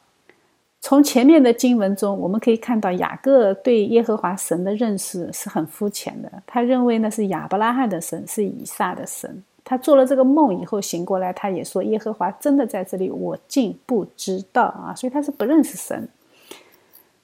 [0.87, 9.43] 从前面的经文中，我们可以看到雅各对耶和华神的认识是很肤浅的，他认为那是亚伯拉罕的神，是以撒的神。
[9.63, 16.07] 他做了这个梦以后醒过来，他也说：“耶和华真的在这里，我竟不知道啊！”所以他是不认识神。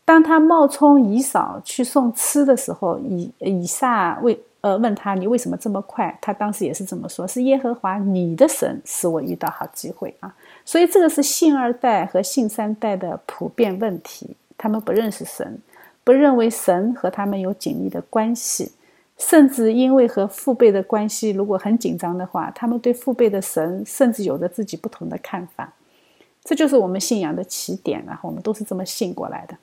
[0.04, 10.34] 当他冒充以扫去送吃的时候，以以撒为呃问他：“你为什么这么快？”他当时也是这么说：“是耶和华你的神使我遇到好机会啊！”
[10.64, 15.60] 所以这个是信二代和信三代的普遍问题，他们不认识神，
[16.04, 18.74] 不认为神和他们有紧密的关系。
[19.18, 25.74] 甚至因为和父辈的关系如果很紧张的话，他们对父辈的神甚至有着自己不同的看法。
[26.44, 29.56] 这就是我们信仰的起点，然后我们都是这么信过来的。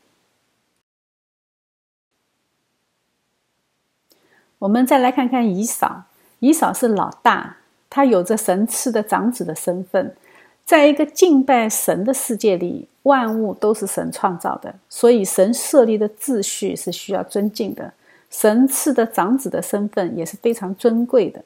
[4.61, 6.05] 我们再来看看以扫，
[6.39, 7.57] 以扫是老大，
[7.91, 10.15] 他有着神赐的长子的身份，
[10.69, 17.91] 在一个敬拜神的世界里，万物都是神创造的，所以神设立的秩序是需要尊敬的。
[18.29, 21.43] 神赐的长子的身份也是非常尊贵的，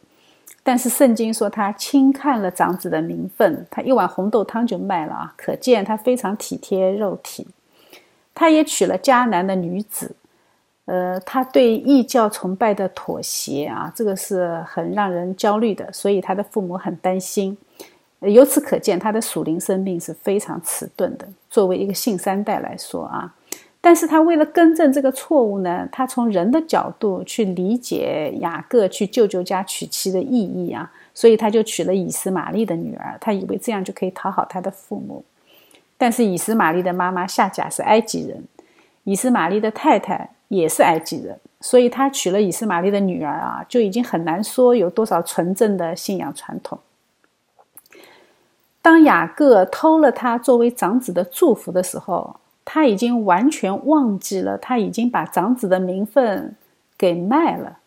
[0.64, 5.32] 但是圣经说他轻看了长子的名分，他一碗红豆汤就卖了啊！
[5.36, 7.46] 可见他非常体贴肉体。
[8.34, 10.16] 他也娶了迦南的女子，
[10.86, 17.56] 呃，他对异教崇拜的妥协啊，这个是很让人焦虑的，所以他的父母很担心。
[18.22, 21.26] 由此可见，他的属灵生命是非常迟钝的。
[21.50, 23.34] 作为一个信三代来说啊。
[23.84, 35.24] 但是他为了更正这个错误呢，他从人的角度去理解雅各去舅舅家娶妻的意义啊，所以他就娶了以斯玛利的女儿，他以为这样就可以讨好他的父母。
[35.98, 38.44] 但是以斯玛利的妈妈夏甲是埃及人，
[39.02, 46.78] 以斯玛利的太太也是埃及人，所以他娶了以斯玛利的女儿啊，就已经很难说有多少纯正的信仰传统。
[48.82, 52.36] 当雅各偷了他作为长子的祝福的时候。
[52.64, 56.54] 他已经完全忘记了，他已经把长子的名分
[56.96, 57.78] 给卖了，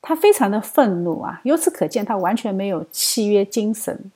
[0.00, 1.38] 他非常的愤怒啊！
[1.44, 4.10] 由此可见，他完全没有契约精神。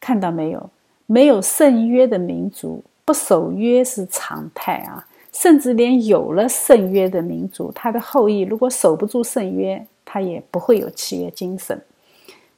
[0.00, 0.68] 看到没有？
[1.06, 5.06] 没有圣约的民族不守约是常态啊！
[5.32, 11.80] 甚至连有了圣约的民族，他的后裔如果守不住圣约，他也不会有契约精神。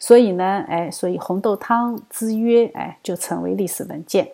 [0.07, 4.32] 所以呢，哎，所以红豆汤之约，哎，就成为历史文件。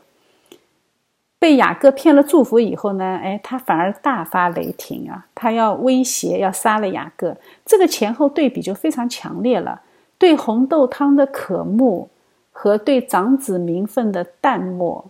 [1.39, 5.29] 被雅各骗了祝福以后呢，哎，他反而大发雷霆啊！
[5.33, 9.81] 他要威胁要杀了雅各，这个前后对比就非常强烈了。
[10.19, 12.09] 对红豆汤的渴慕
[12.51, 15.05] 和对长子名分的淡漠，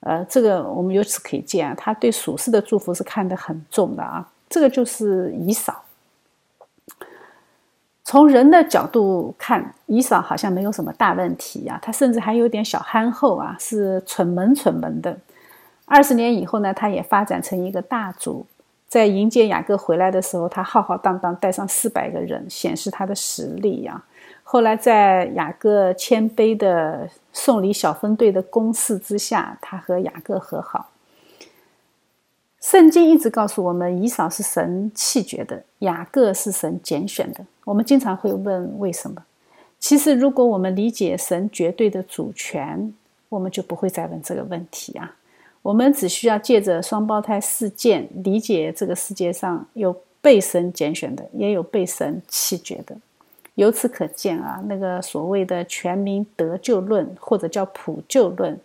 [0.00, 4.26] 呃，这个我们由此可以见啊，他对属世的祝福是看得很重的啊。
[4.48, 5.81] 这个就是以扫。
[8.04, 15.16] 从人的角度看，以嫂好像没有什么大问题呀，他甚至还有点小憨厚啊，是蠢萌蠢萌的。
[15.86, 18.46] 二十年以后呢，他也发展成一个大族。
[18.88, 24.02] 在迎接雅各回来的时候，他浩浩荡荡带上四百个人，显示他的实力呀。
[24.42, 30.90] 后来在雅各谦卑的送礼小分队的攻势之下，他和雅各和好。
[32.62, 37.44] 圣经一直告诉我们，以扫是神弃绝的，雅各是神拣选的。
[37.64, 39.20] 我们经常会问为什么？
[39.80, 42.94] 其实，如果我们理解神绝对的主权，
[43.28, 45.16] 我们就不会再问这个问题啊。
[45.60, 52.96] 我们只需要借着双胞胎事件理解这个世界上有被神拣选的，也有被神弃绝的。
[53.56, 58.58] 由此可见啊，那个所谓的全民得救论或者叫普救论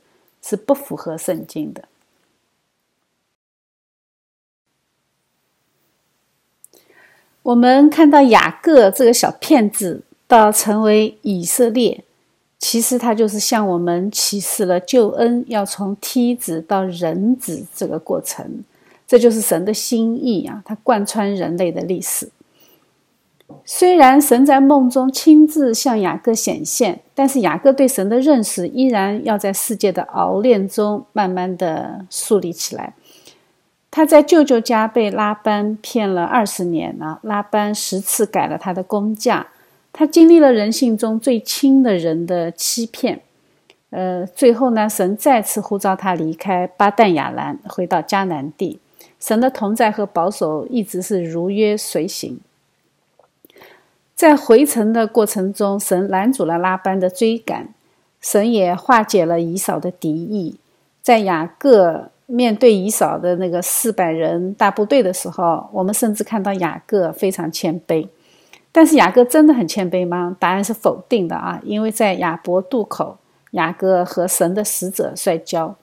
[0.44, 1.84] 是不符合圣经的。
[7.48, 12.04] 我们看到雅各这个小骗子到成为以色列。
[12.60, 18.66] 其实他就是向我们启示了救恩要从梯子到人子这个过程，
[19.08, 20.62] 这就是神的心意啊！
[20.66, 22.30] 它贯穿人类的历史。
[23.64, 32.94] 虽然神在梦中亲自向雅各显现，但是雅各对神的认识依然要在世界的熬炼中慢慢的树立起来。
[33.98, 39.48] 他在舅舅家被拉班骗了二十年啊，拉班十次改了他的工价。
[39.92, 43.22] 他经历了人性中最亲的人的欺骗，
[43.90, 48.80] 呃，最后呢，神再次呼召他离开巴旦亚兰，回到迦南地。
[49.20, 52.40] 神的同在和保守一直是如约随行。
[54.14, 57.74] 在回程的过程中，神拦阻了拉班的追赶，
[58.22, 60.60] 神也化解了以扫的敌意。
[61.02, 68.08] 在雅各面对以扫的那个四百人大部队的时候，我们甚至看到雅各非常谦卑。
[68.72, 70.38] 但是雅各真的很谦卑吗？
[70.40, 71.60] 答案是否定的啊！
[71.64, 73.18] 因为在雅伯渡口，
[73.52, 75.76] 雅各和神的使者摔跤，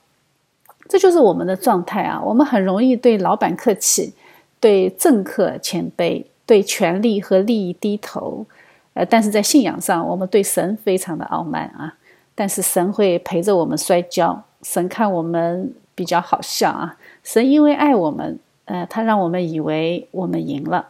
[0.88, 2.22] 这就是我们的状态啊！
[2.22, 4.14] 我们很容易对老板客气，
[4.60, 8.46] 对政客谦卑，对权力和利益低头，
[8.92, 11.96] 呃，但是在信仰上，我们对神非常的傲慢啊！
[12.36, 16.96] 但是神会陪着我们摔跤，神看我们比较好笑啊！
[17.22, 20.88] 神因为爱我们，呃，他让我们以为我们赢了。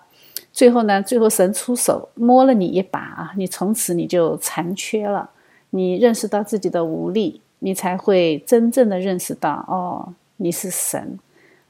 [0.52, 1.02] 最后呢？
[1.02, 3.32] 最后神出手摸了你一把啊！
[3.36, 5.30] 你从此你就残缺了，
[5.70, 11.18] 你认识到自己的无力，你才会真正的认识到哦，你是神，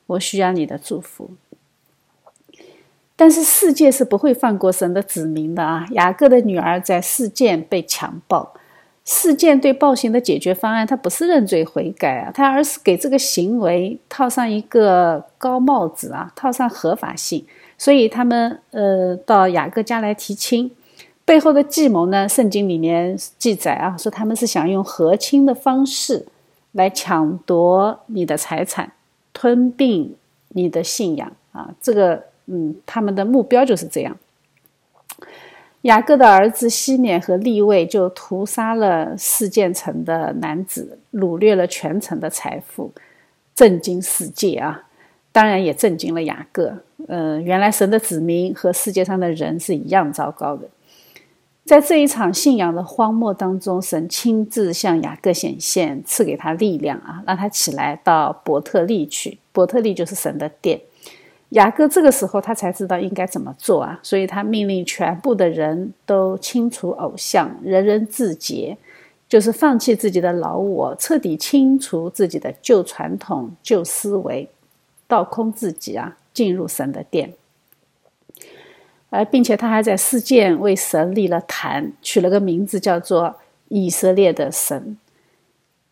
[0.06, 1.30] 我需要你的祝福。
[3.16, 5.86] 但是世界是不会放过神的子民的啊！
[5.92, 8.52] 雅各的女儿在事件被强暴，
[9.04, 17.44] 事件对暴行的解决方案，他不是认罪悔改啊，他而是给这个行为套上一个高帽子啊，套上合法性。
[17.76, 20.70] 所以他们呃到雅各家来提亲，
[21.24, 22.26] 背后的计谋呢？
[22.26, 26.24] 圣经里面记载啊，说他们是想用和亲的方式
[26.72, 28.92] 来抢夺你的财产，
[29.34, 30.14] 吞并
[30.50, 31.74] 你的信仰啊。
[31.82, 34.16] 这个嗯，他们的目标就是这样。
[35.84, 42.90] 雅各的儿子西缅和利位就屠杀了四建城的男子，掳掠了全城的财富，
[43.54, 44.84] 震惊世界啊！
[45.30, 46.74] 当然也震惊了雅各。
[47.06, 50.66] 呃，原来神的子民和世界上的人是一样糟糕的。
[51.66, 59.36] 在这一场信仰的荒漠当中，神亲自向雅各显现，赐给他力量啊，让他起来到伯特利去。
[59.52, 60.80] 伯特利就是神的殿。
[61.54, 68.78] 雅各这个时候他才知道应该怎么做啊，所以他命令全部的人都清除偶像，人人自洁，
[69.28, 74.48] 就是放弃自己的老我，彻底清除自己的旧传统、旧思维，
[75.08, 76.16] 倒空自己啊。
[76.34, 77.32] 进入神的殿，
[79.08, 83.36] 而并且他还在世界为神立了坛，取了个名字叫做
[83.68, 84.98] 以色列的神。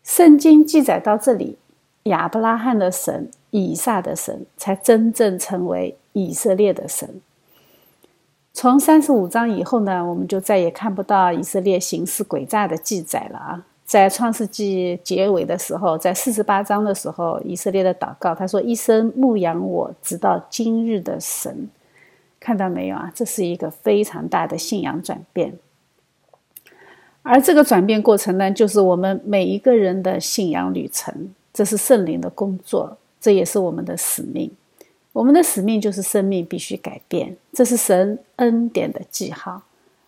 [0.03, 1.57] 圣经记载到这里，
[2.03, 7.21] 亚伯拉罕的神、以撒的神才真正成为以色列的神。
[8.53, 13.65] 从三十五章以后呢，我们就再也看不到以色列行事诡诈的记载了啊。
[13.85, 21.69] 在创世纪结尾的时候，在四十八章的时候，以色列的祷告，他说：“一生牧养我，直到今日的神。”
[22.39, 23.11] 看到没有啊？
[23.13, 25.57] 这是一个非常大的信仰转变。
[27.21, 31.33] 而这个转变过程呢，就是我们每一个人的信仰旅程。
[31.53, 34.51] 这是圣灵的工作，这也是我们的使命。
[35.11, 39.61] 我们的使命就是生命必须改变，这是神恩典的记号。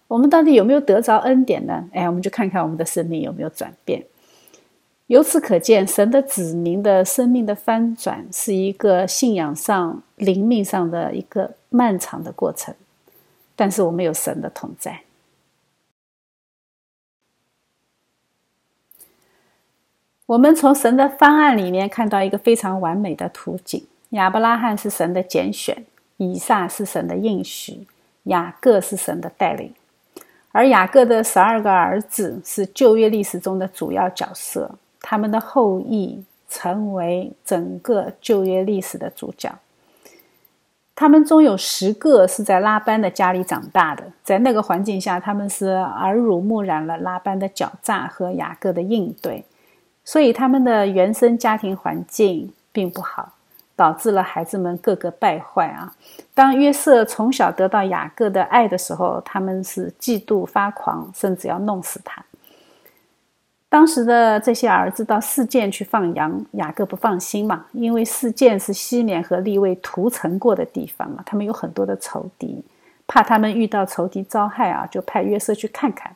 [0.08, 1.88] 我们到底有没有得着恩典呢？
[1.94, 4.04] 哎，我们就看看我们的生命有没有转变。
[5.08, 12.74] 由此可见，神的子民的生命的翻转是一个信仰上、灵命上的一个漫长的过程。
[13.56, 15.05] 但是我们有神的同在。
[20.28, 25.86] 我们从神的方案里面看到一个非常完美的图景：亚伯拉罕是神的拣选，
[26.18, 27.86] 以撒是神的应许，
[28.24, 29.72] 雅各是神的带领。
[30.52, 34.72] 而雅各的十二个儿子是旧约历史中的主要角色，
[35.02, 39.54] 他们的后裔成为整个旧约历史的主角。
[40.96, 49.44] 他们中有十个是在拉班的家里长大的，在那个环境下，他们是耳濡目染了拉班的狡诈和雅各的应对，
[50.06, 53.34] 所以他们的原生家庭环境并不好。
[53.78, 55.94] 导致了孩子们个个败坏啊！
[56.34, 62.24] 当约瑟从小得到雅各的爱的时候，他们是嫉妒发狂，甚至要弄死他。
[63.68, 72.64] 当时的这些儿子到事件去放羊，雅各不放心嘛，因为事件是西缅和利位屠城过的地方嘛，他们有很多的仇敌，
[73.06, 76.16] 怕他们遇到仇敌遭害啊，就派约瑟去看看。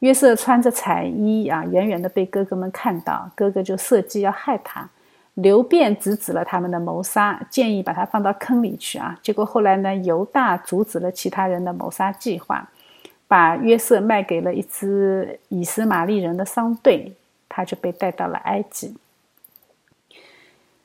[0.00, 4.88] 约瑟穿着彩衣啊，远远的被哥哥们看到，哥哥就设计要害他。
[5.34, 9.18] 刘辩制止了他们的谋杀，建议把他放到坑里去啊！
[9.22, 12.66] 结果后来呢，犹大阻止了其他人的谋杀计划，
[13.28, 17.12] 把约瑟卖给了一支以斯玛利人的商队，
[17.50, 18.96] 他就被带到了埃及。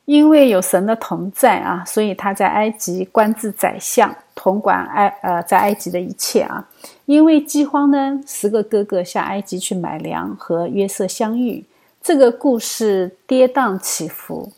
[0.04, 6.68] 因为有神的同在啊，所以他在埃及官至宰相，统管埃呃在埃及的一切啊。
[7.06, 11.64] 因为饥荒呢，十个哥哥下埃及去买粮，和约瑟相遇。
[12.02, 14.52] 这个故事跌宕起伏，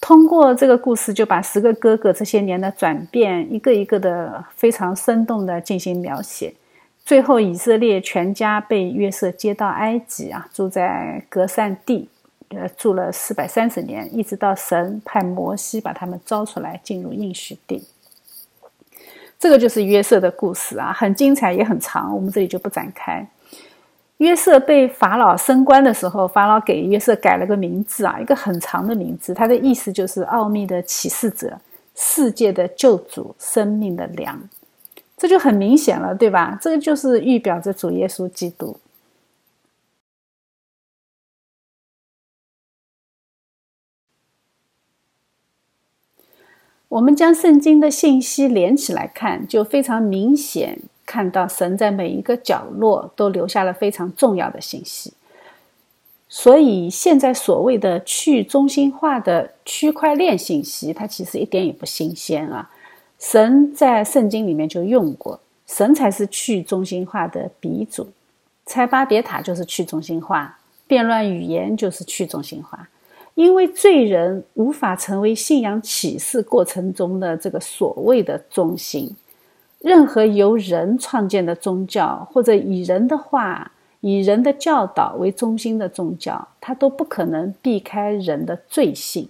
[0.00, 6.54] 通过这个故事就把十个哥哥这些年的转变一个一个的非常生动的进行描写。
[7.04, 12.08] 最后，以色列全家被约瑟接到埃及啊，住在格善地，
[12.48, 17.84] 呃，住了四百三十年，一直到神派摩西把他们招出来进入应许地。
[19.40, 23.26] 这个就是约瑟的故事啊，很精彩也很长，我们这里就不展开。
[24.18, 31.58] 约瑟被法老升官的时候，法老给约瑟改了个名字啊，一个很长的名字，它的意思就是奥秘的启示者、
[31.94, 34.38] 世界的救主、生命的粮，
[35.16, 36.58] 这就很明显了，对吧？
[36.60, 38.76] 这个就是预表着主耶稣基督。
[46.90, 50.78] 我们将圣经的信息连起来看，就非常明显。
[51.06, 55.12] 看到神在每一个角落都留下了非常重要的信息，
[56.28, 62.70] 所以现在所谓的去中心化的区块链信息，它其实一点也不新鲜啊。
[63.18, 68.08] 神在圣经里面就用过，神才是去中心化的鼻祖。
[68.66, 72.88] 拆巴别塔就是去中心化，变乱语言就是去中心化，
[73.34, 79.14] 因为罪人无法成为信仰启示过程中的这个所谓的中心。
[79.80, 89.26] 任何由人创建的宗教，或者以人的话、以人的教导为中心的宗教，它都不可能避开人的罪性。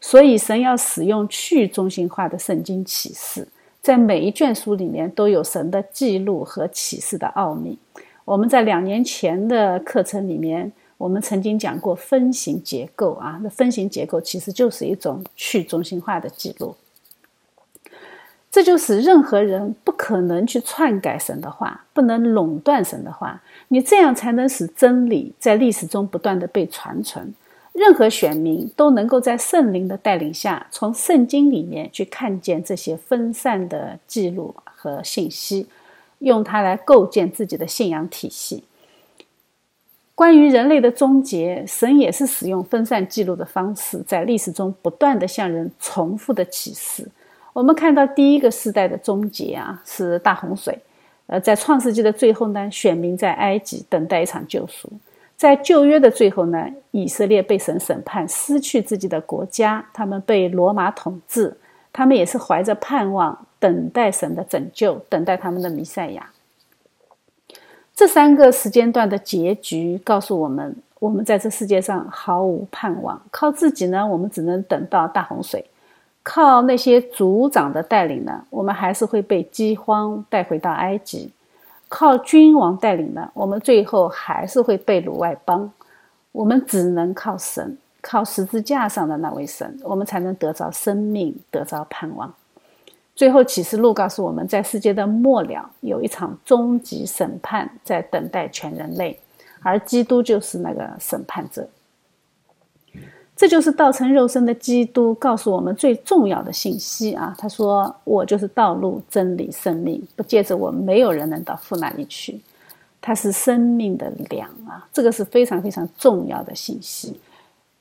[0.00, 3.46] 所以，神要使用去中心化的圣经启示，
[3.80, 7.78] 在每一卷书里面都有神的记录和启示的奥秘。
[8.24, 10.72] 我们在两年前的课程里面，
[11.02, 16.76] 我们曾经讲过分形结构啊，那分形结构其实就是一种去中心化的记录。
[18.52, 23.42] 这就使任何人不可能去篡改神的话，不能垄断神的话。
[23.66, 27.34] 你这样才能使真理在历史中不断的被传承。
[27.72, 35.66] 任何选民都能够在圣灵的带领下，从圣经里面去看见这些分散的记录和信息，
[36.20, 38.62] 用它来构建自己的信仰体系。
[40.22, 47.04] 关于人类的终结，神也是使用分散记录的方式，在历史中不断的向人重复的启示。
[47.52, 50.78] 我们看到第一个世代的终结啊，是大洪水。
[51.26, 54.88] 呃，在创世纪的最后呢，选民在埃及等待一场救赎；
[55.36, 61.52] 在旧约的最后呢，以色列被神审判，失去自己的国家，他们被罗马统治。
[61.92, 66.30] 他们也是怀着盼望，等待神的拯救，等待他们的弥赛亚。
[68.02, 75.64] 这三个时间段的结局告诉我们：我们在这世界上毫无盼望，靠自己呢，我们只能等到大洪水。
[76.24, 81.30] 靠那些族长的带领呢，我们还是会被饥荒带回到埃及；
[81.88, 85.70] 靠君王带领呢，我们最后还是会被掳外邦。
[86.32, 92.34] 我们只能靠神，靠十字架上的那位神，我们才能得着生命，得着盼望。
[93.14, 99.18] 最后启示录告诉我们在世界的末了，有一场终极审判在等待全人类，
[99.60, 101.68] 而基督就是那个审判者。
[103.34, 107.34] 这就是道成肉身的基督告诉我们最重要的信息啊！
[107.36, 112.40] 他说：“我就是道路、真理、生命，不借着我，没有人能到父那里去。”
[113.00, 117.18] 它是生命的粮啊，这个是非常非常重要的信息。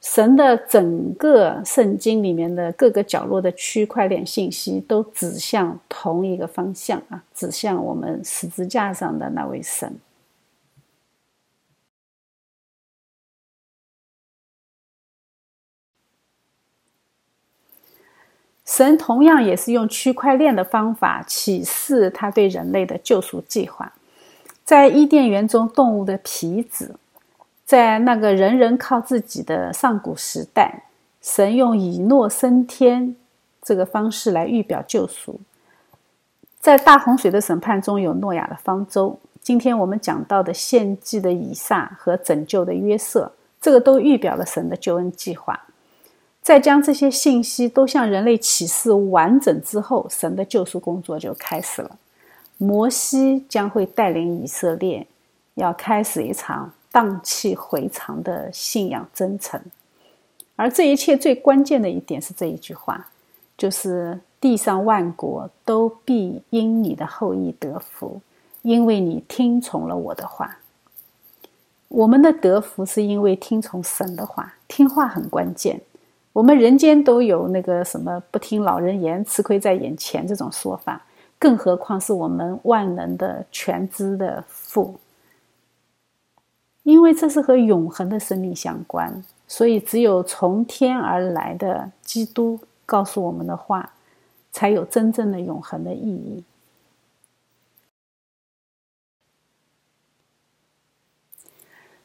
[0.02, 9.96] 神的整个圣经里面的各个角落的区块链信息都指向同一个方向啊，指向我们十字架上的那位神。
[18.66, 23.94] 神同样也是用区块链的方法启示他对人类的救赎计划。
[24.64, 26.96] 在伊甸园中，动物的皮子。
[27.72, 30.84] 在那个人人靠自己的上古时代，
[31.22, 33.16] 神用以诺升天
[33.62, 35.40] 这个方式来预表救赎。
[36.60, 45.58] 在大洪水的审判中有诺亚的方舟，今天我们讲到的献祭的以撒和拯救的约瑟，这个都预表了神的救恩计划。
[46.42, 51.98] 在将这些信息都向人类启示完整之后，神的救赎工作就开始了。
[52.58, 55.08] 摩西将会带领以色列，
[55.54, 56.74] 要开始一场。
[56.92, 59.62] 荡气回肠的信仰真诚，
[60.56, 63.10] 而这一切最关键的一点是这一句话，
[63.58, 68.20] 就是地上万国都必因你的后裔得福，
[68.62, 70.58] 因为你听从了我的话。
[71.88, 75.82] 我们的得福是因为听从神的话，听话很关键。
[76.34, 81.06] 我们人间都有那个什么不听老人言，吃亏在眼前这种说法，
[81.38, 84.96] 更何况是我们万能的全知的父。
[86.84, 93.94] 因为这是和永恒的生命相关，所以只有从天而来的基督告诉我们的话，
[94.52, 96.44] 才有真正的永恒的意义。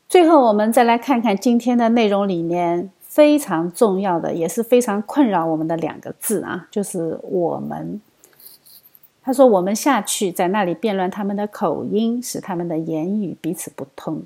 [0.09, 8.01] 最后，我们再来看看今天的内容里面非常重要的，也是非常困扰我们的两个字啊，就是“我们”。
[9.21, 14.23] 他说：“我们下去，在那里辩论他们的口音，使他们的言语彼此不通。”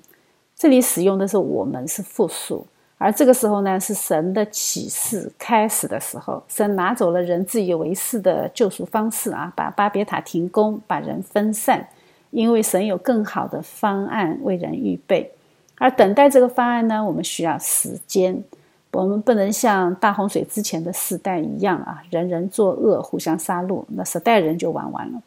[0.60, 2.66] 这里使用的是“我们”是复数，
[2.98, 6.42] 而这个时候呢，是神的启示开始的时候。
[6.48, 11.88] 神拿走了人自以为是的救赎方式啊，把巴别塔停工，把人分散，
[12.28, 15.32] 因为神有更好的方案为人预备。
[15.78, 18.44] 而等待这个方案呢，我们需要时间。
[18.92, 25.22] 我们不能像大洪水之前的世代一样啊，人人作恶，互相杀戮，那十代人就玩完了。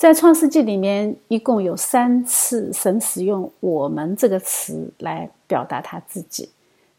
[0.00, 6.48] 在创世纪里面，一共有三次神使用“我们”这个词来表达他自己。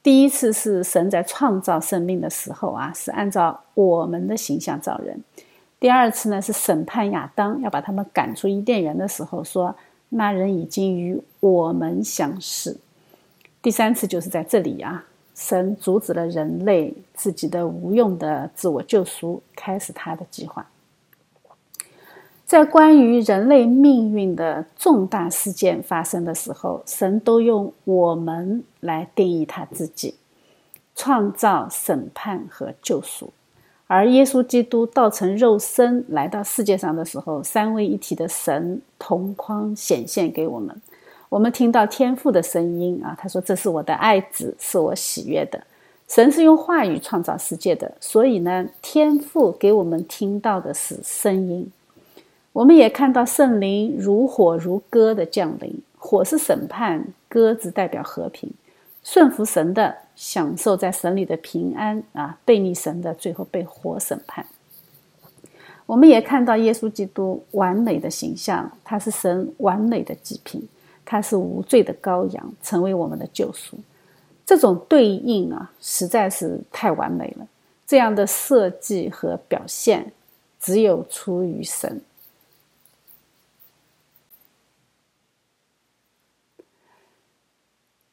[0.04, 5.18] 第一次是神在创造生命的时候啊，是按照我们的形象造人；
[5.80, 9.76] 第二次呢是审判亚当，要把他们赶出伊甸园的时候，说
[10.10, 12.78] 那人已经与我们相似；
[13.64, 20.70] 第三次就是在这里啊，神阻止了人类自己的无用的自我救赎，开始他的计划。
[22.52, 30.16] 在关于人类命运的重大事件发生的时候，神都用“我们”来定义他自己，
[30.94, 33.32] 创造、审判和救赎。
[33.88, 40.76] 而耶稣基督道成肉身来到世界上的时候，三位一体的神同框显现给我们。
[41.30, 45.64] 我们听到天父的声音啊，他说：“这是我的爱子，是我喜悦的。”
[46.10, 51.72] 神是用话语创造世界的，所以呢，天父给我们听到的是声音。
[52.54, 58.52] 我们也看到圣灵如火如歌的降临，火是审判，鸽子代表和平。
[59.04, 64.46] 顺服神的，享受在神里的平安啊；背逆神的，最后被火审判。
[65.86, 70.68] 我们也看到耶稣基督完美的形象，他是神完美的祭品，
[71.04, 73.78] 他是无罪的羔羊，成为我们的救赎。
[74.46, 77.48] 这种对应啊，实在是太完美了。
[77.88, 80.12] 这样的设计和表现，
[80.60, 82.02] 只有出于神。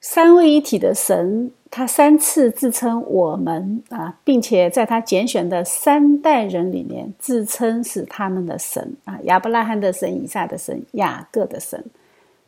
[0.01, 11.84] 三位一体的神，他三次自称我们啊，并且在他拣选的三代人里面自称是他们的神啊，亚伯拉罕的神、以撒的神、雅各的神。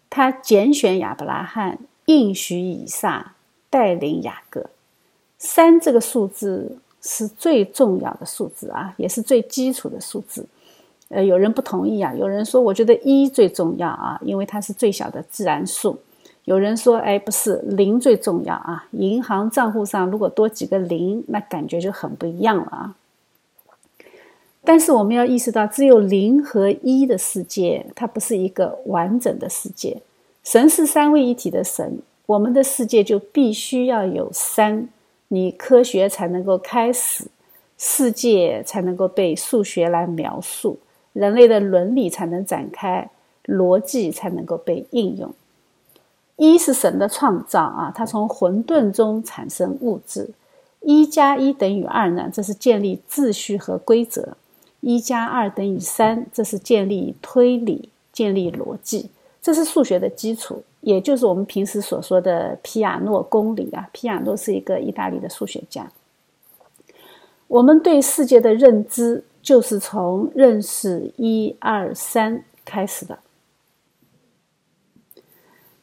[0.09, 3.35] 他拣选亚伯拉罕，应许以撒，
[3.69, 4.71] 带领雅各。
[5.39, 10.47] 三这个数字是最重要的数字啊，也是最基础的数字。
[11.09, 15.99] 呃，有人不同意啊，有人说我觉得一最重要啊，因为它是最小的自然数。
[16.45, 18.89] 有人说：“哎，不是零最重要啊！
[18.93, 22.97] 银行账户上如果多几个零，那感觉就很不一样了啊。”
[24.65, 30.03] 但是我们要意识到，只有零和一的世界，它不是一个完整的世界。
[30.43, 34.89] 神是三位一体的神，我们的世界就必须要有三，
[35.29, 37.27] 你科学才能够开始，
[37.79, 40.79] 世界才能够被数学来描述，
[41.13, 43.11] 人类的伦理才能展开。
[43.47, 45.35] 逻辑才能够被应用。
[46.41, 50.31] 一是神的创造啊，它从混沌中产生物质。
[50.81, 54.39] 一加一等于二呢，这是建立秩序和规则。
[54.81, 59.11] 一加二等于三，这是建立推理、建立逻辑，
[59.43, 63.91] 这是数学的基础，也就是我们平时所说的皮亚诺公理啊。
[63.93, 65.93] 皮亚诺是一个意大利的数学家。
[67.49, 73.19] 我们对世界的认知就是从认识一二三开始的。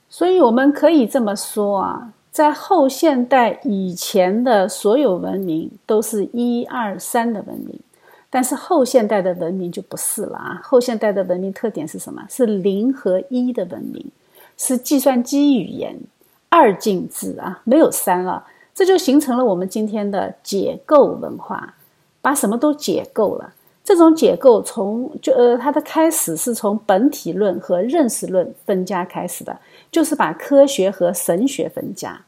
[0.10, 7.80] 所以我们可以这么说啊，在后现代以前的所有文明都是一二三的文明，
[8.30, 10.62] 但是后现代的文明就不是了啊。
[10.64, 12.26] 后现代的文明特点是什么？
[12.30, 14.12] 是零和一的文明，
[14.58, 16.00] 是计算机语言，
[16.50, 21.76] 二进制啊，没有三了，这就形成了我们今天的解构文化，
[22.22, 23.54] 把什么都解构了。
[23.88, 29.58] 这种解构从就呃，它的开始是从本体论和认识论分家开始的，
[29.90, 32.26] 就是把科学和神学分家，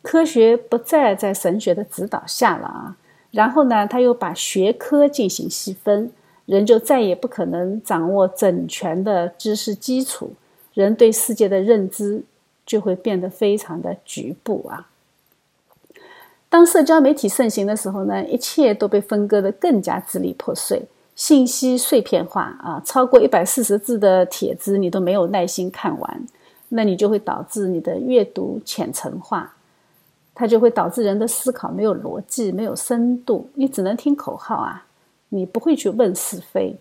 [0.00, 2.96] 科学不再在神学的指导下了啊。
[3.30, 6.10] 然后呢，他又把学科进行细分，
[6.46, 10.32] 人就再也不可能掌握整全的知识基础，
[10.72, 12.22] 人对世界的认知
[12.64, 14.88] 就会变得非常的局部啊。
[16.48, 20.86] 当社交媒体盛行的时候呢，一切都被分割的更加支离破碎。
[21.22, 26.26] 信息碎片化啊，超过一百四十字的帖子你都没有耐心看完，
[26.70, 29.54] 那你就会导致你的阅读浅层化，
[30.34, 34.84] 它就会导致人的思考没有逻辑、没有深度，你只能听口号啊，
[35.28, 36.76] 你不会去问是非，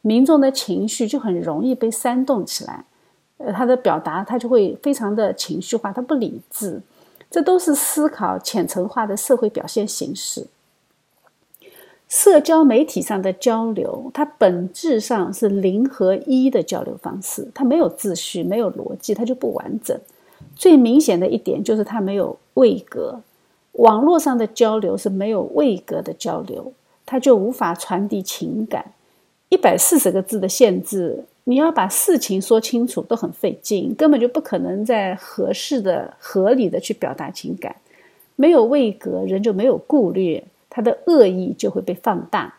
[0.00, 2.84] 民众的情绪就很容易被煽动起来，
[3.38, 6.82] 呃，他的表达他就会非常的情绪化，他不理智，
[7.30, 10.48] 这都是思考浅层化的社会表现形式。
[12.08, 19.98] 社交媒体上的交流，它本质上是零和一的交流方式，它没有秩序，没有逻辑，它就不完整。
[20.54, 23.20] 最明显的一点就是它没有位格。
[23.72, 26.72] 网络上的交流是没有位格的交流，
[27.04, 28.92] 它就无法传递情感。
[29.48, 37.74] 一百四十个字的限制，你要把事情说清楚都很费劲，根本就不可能在合适的、合理的去表达情感。
[38.36, 40.44] 没有位格，人就没有顾虑。
[40.76, 42.56] 他的恶意就会被放大，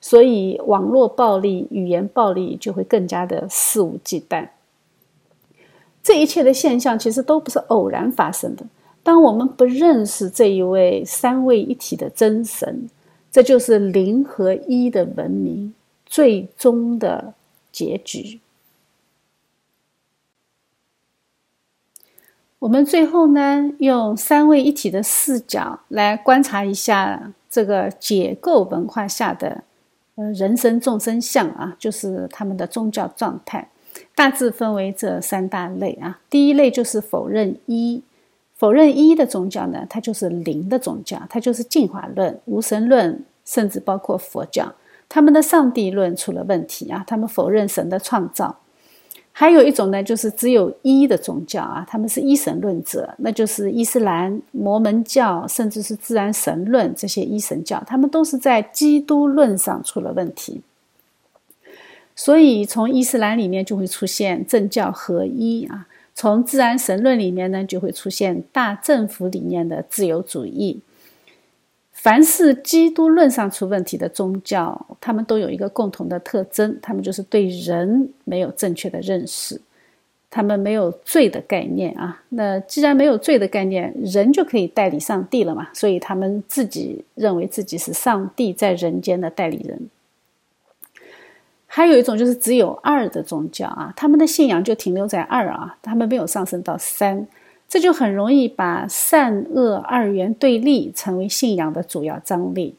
[0.00, 4.48] 所以网络暴力、语言暴力就会更加的肆无忌惮。
[6.02, 8.64] 这一切的现象其实都不是偶然发生的。
[9.02, 12.88] 当我们不认识这一位三位一体的真神，
[13.30, 15.74] 这就是零和一的文明
[16.06, 17.34] 最终的
[17.70, 18.40] 结局。
[22.60, 27.34] 我们最后呢，用三位一体的视角来观察一下。
[27.50, 29.64] 这个解构文化下的，
[30.14, 33.68] 呃，人生众生相啊，就是他们的宗教状态，
[34.14, 36.20] 大致分为这三大类啊。
[36.30, 38.02] 第一类就是否认一，
[38.54, 44.72] 否认一的宗教呢，它就是零的宗教，它就是进化论、无神论，甚至包括佛教，
[45.08, 48.58] 他们的上帝论出了问题啊，他们否认神的创造。
[49.40, 60.60] 还有一种呢，就是只有一的宗教啊，他们是一神论者，那就是伊斯兰、摩门教，甚至是自然神论这些一神教，他们都是在基督论上出了问题。
[62.14, 70.82] 所以从伊斯兰里面就会出现政教合一啊，从自然神论里面呢就会出现大政府理念的自由主义。
[72.02, 79.60] 凡是基督论上出问题的宗教，他们都有一个共同的特征，他们就是对人没有正确的认识，
[80.30, 82.22] 他们没有罪的概念啊。
[82.30, 85.68] 那既然没有罪的概念，人就可以代理上帝了嘛？
[85.74, 89.90] 所以他们自己认为自己是上帝在人间的代理人。
[91.66, 97.28] 还有一种就是只有二的宗教啊，他们的信仰就停留在二啊，他们没有上升到三。
[97.70, 102.74] 这就很容易把善恶二元对立成为信仰的主要张力，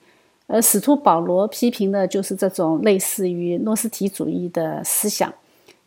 [0.47, 5.33] 而使徒保罗批评的就是这种类似于诺斯提主义的思想。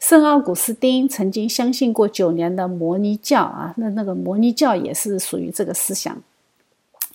[0.00, 6.16] 圣奥古斯丁曾经相信过九年的摩尼教啊，那那个摩尼教也是属于这个思想。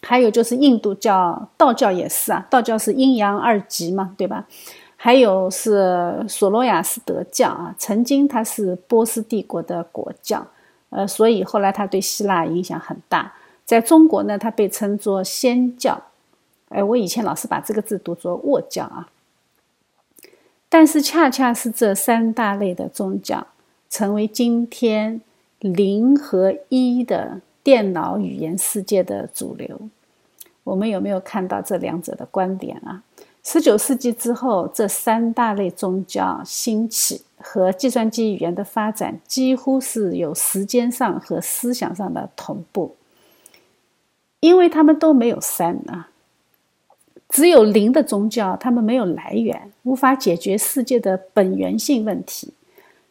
[0.03, 4.47] 还有就是印度教、道教也是啊，道教是阴阳二极嘛，对吧？
[4.95, 10.45] 还有是索罗亚斯德教啊，曾经它是波斯帝国的国教。
[10.89, 13.33] 呃，所以后来他对希腊影响很大。
[13.65, 16.01] 在中国呢，它被称作仙教。
[16.69, 19.09] 哎，我以前老是把这个字读作卧教啊。
[20.67, 23.45] 但是恰恰是这三大类的宗教，
[23.89, 25.21] 成为今天
[25.59, 29.79] 零和一的电脑语言世界的主流。
[30.63, 33.03] 我们有没有看到这两者的观点啊？
[33.43, 42.95] 十九世纪之后，这三大类宗教兴起和计算机语言的发展几乎是有时间上和思想上的同步，
[44.41, 46.09] 因为他们都没有三啊，
[47.29, 52.49] 只有零的宗教，他们没有来源，无法解决世界的本源性问题；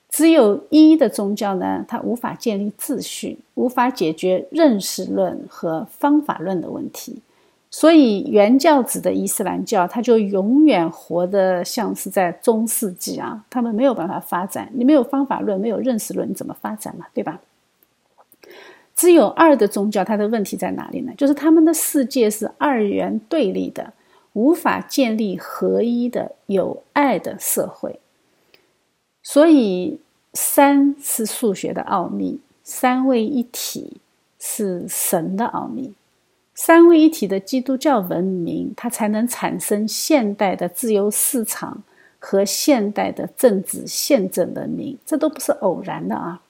[0.09, 7.23] 只有一的宗教呢，它无法建立秩序，无法解决认识论和方法论的问题。
[7.71, 13.45] 所以，原教旨的伊斯兰教，它就永远活得像是在中世纪啊！
[13.51, 17.07] 他们没有办法发展，你没有方法论，没有认识论，你怎么发展嘛？
[17.13, 17.41] 对吧？
[18.97, 21.13] 只有二的宗教，它的问题在哪里呢？
[21.17, 23.93] 就是他们的世界是二元对立的，
[24.33, 28.01] 无法建立合一的有爱的社会。
[29.23, 30.01] 所以，
[30.33, 33.99] 三是数学的奥秘，三位一体
[34.41, 35.93] 是神的奥秘。
[36.61, 41.85] 三位一体的基督教文明，它才能产生现代的自由市场
[42.19, 46.43] 和现代的政治宪政文明，这都不是偶然的啊！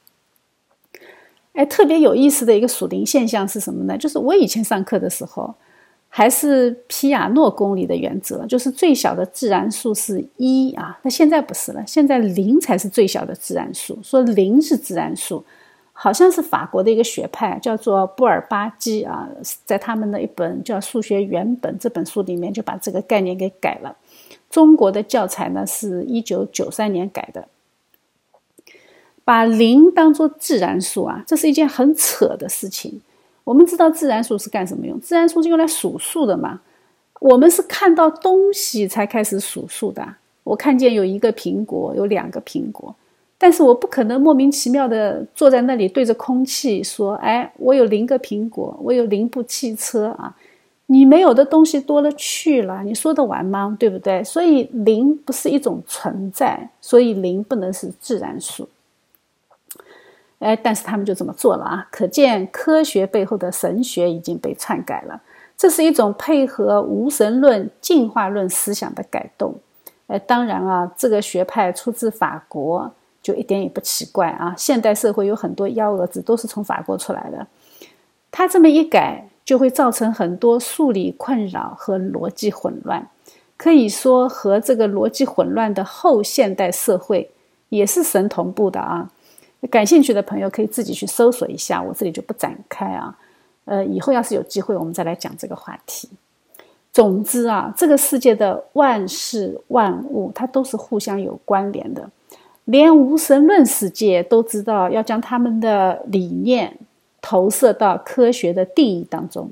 [1.52, 3.98] 哎，特别有意思的一个属灵现象是什么呢？
[3.98, 5.54] 就是我以前上课的时候，
[6.08, 15.44] 还是皮亚诺公理的原则，就是最小的自然数是一啊，那现在不是了，现在零才是最小的自然数，说零是自然数。
[16.00, 19.28] 好像是法国的一个学派，叫做布尔巴基啊，
[19.64, 23.96] 在他们的一本叫《数学原本》这本书里面就把这个概念给改了。
[24.48, 27.48] 中国的教材呢是一九九三年改的，
[29.24, 33.00] 把零当做自然数啊，这是一件很扯的事情。
[33.42, 35.00] 我们知道自然数是干什么用？
[35.00, 36.60] 自然数是用来数数的嘛。
[37.18, 40.14] 我们是看到东西才开始数数的。
[40.44, 42.94] 我看见有一个苹果，有两个苹果。
[43.38, 50.34] 但是我不可能莫名其妙的坐在那里对着空气说：“哎，我有零个苹果，我有零部汽车啊！”
[50.90, 53.76] 你没有的东西多了去了，你说得完吗？
[53.78, 54.24] 对不对？
[54.24, 58.66] 所以零不是一种存在，所以零不能是自然数。
[60.38, 61.86] 哎，但是他们就这么做了啊！
[61.92, 65.20] 可见科学背后的神学已经被篡改了。
[65.58, 69.54] 这是一种配合无神论、进化论思想的改动。
[70.06, 72.90] 哎，当然啊，这个学派出自法国。
[73.28, 74.54] 就一点也不奇怪啊！
[74.56, 77.46] 现代社会有很多幺蛾子都是从法国出来的，
[78.30, 83.06] 他这么一改，就会造成很多数理困扰和逻辑混乱。
[83.58, 87.30] 可以说，和这个逻辑混乱的后现代社会
[87.68, 89.10] 也是神同步的啊！
[89.70, 93.14] 感兴趣的朋友可以自己去搜索一下，我这里就不展开啊。
[93.66, 96.08] 呃，以后要是有机会，我们再来讲这个话题。
[96.94, 102.08] 总之啊，这个世界的万事万物，它都是互相有关联的。
[102.68, 106.76] 连无神论世界都知道要将他们的理念
[107.22, 109.50] 投射到科学的定义当中，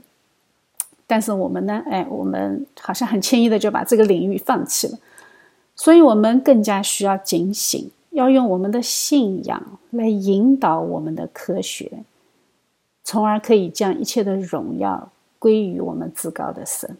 [1.06, 1.82] 但是我们呢？
[1.86, 4.98] 哎，我们好像很轻易的就把这个领域放弃了，
[5.74, 11.90] 所以我们更加需要警醒，要用我们的信仰来引导我们的科学，
[13.02, 16.98] 从而可以将一切的荣耀归于我们至高的神。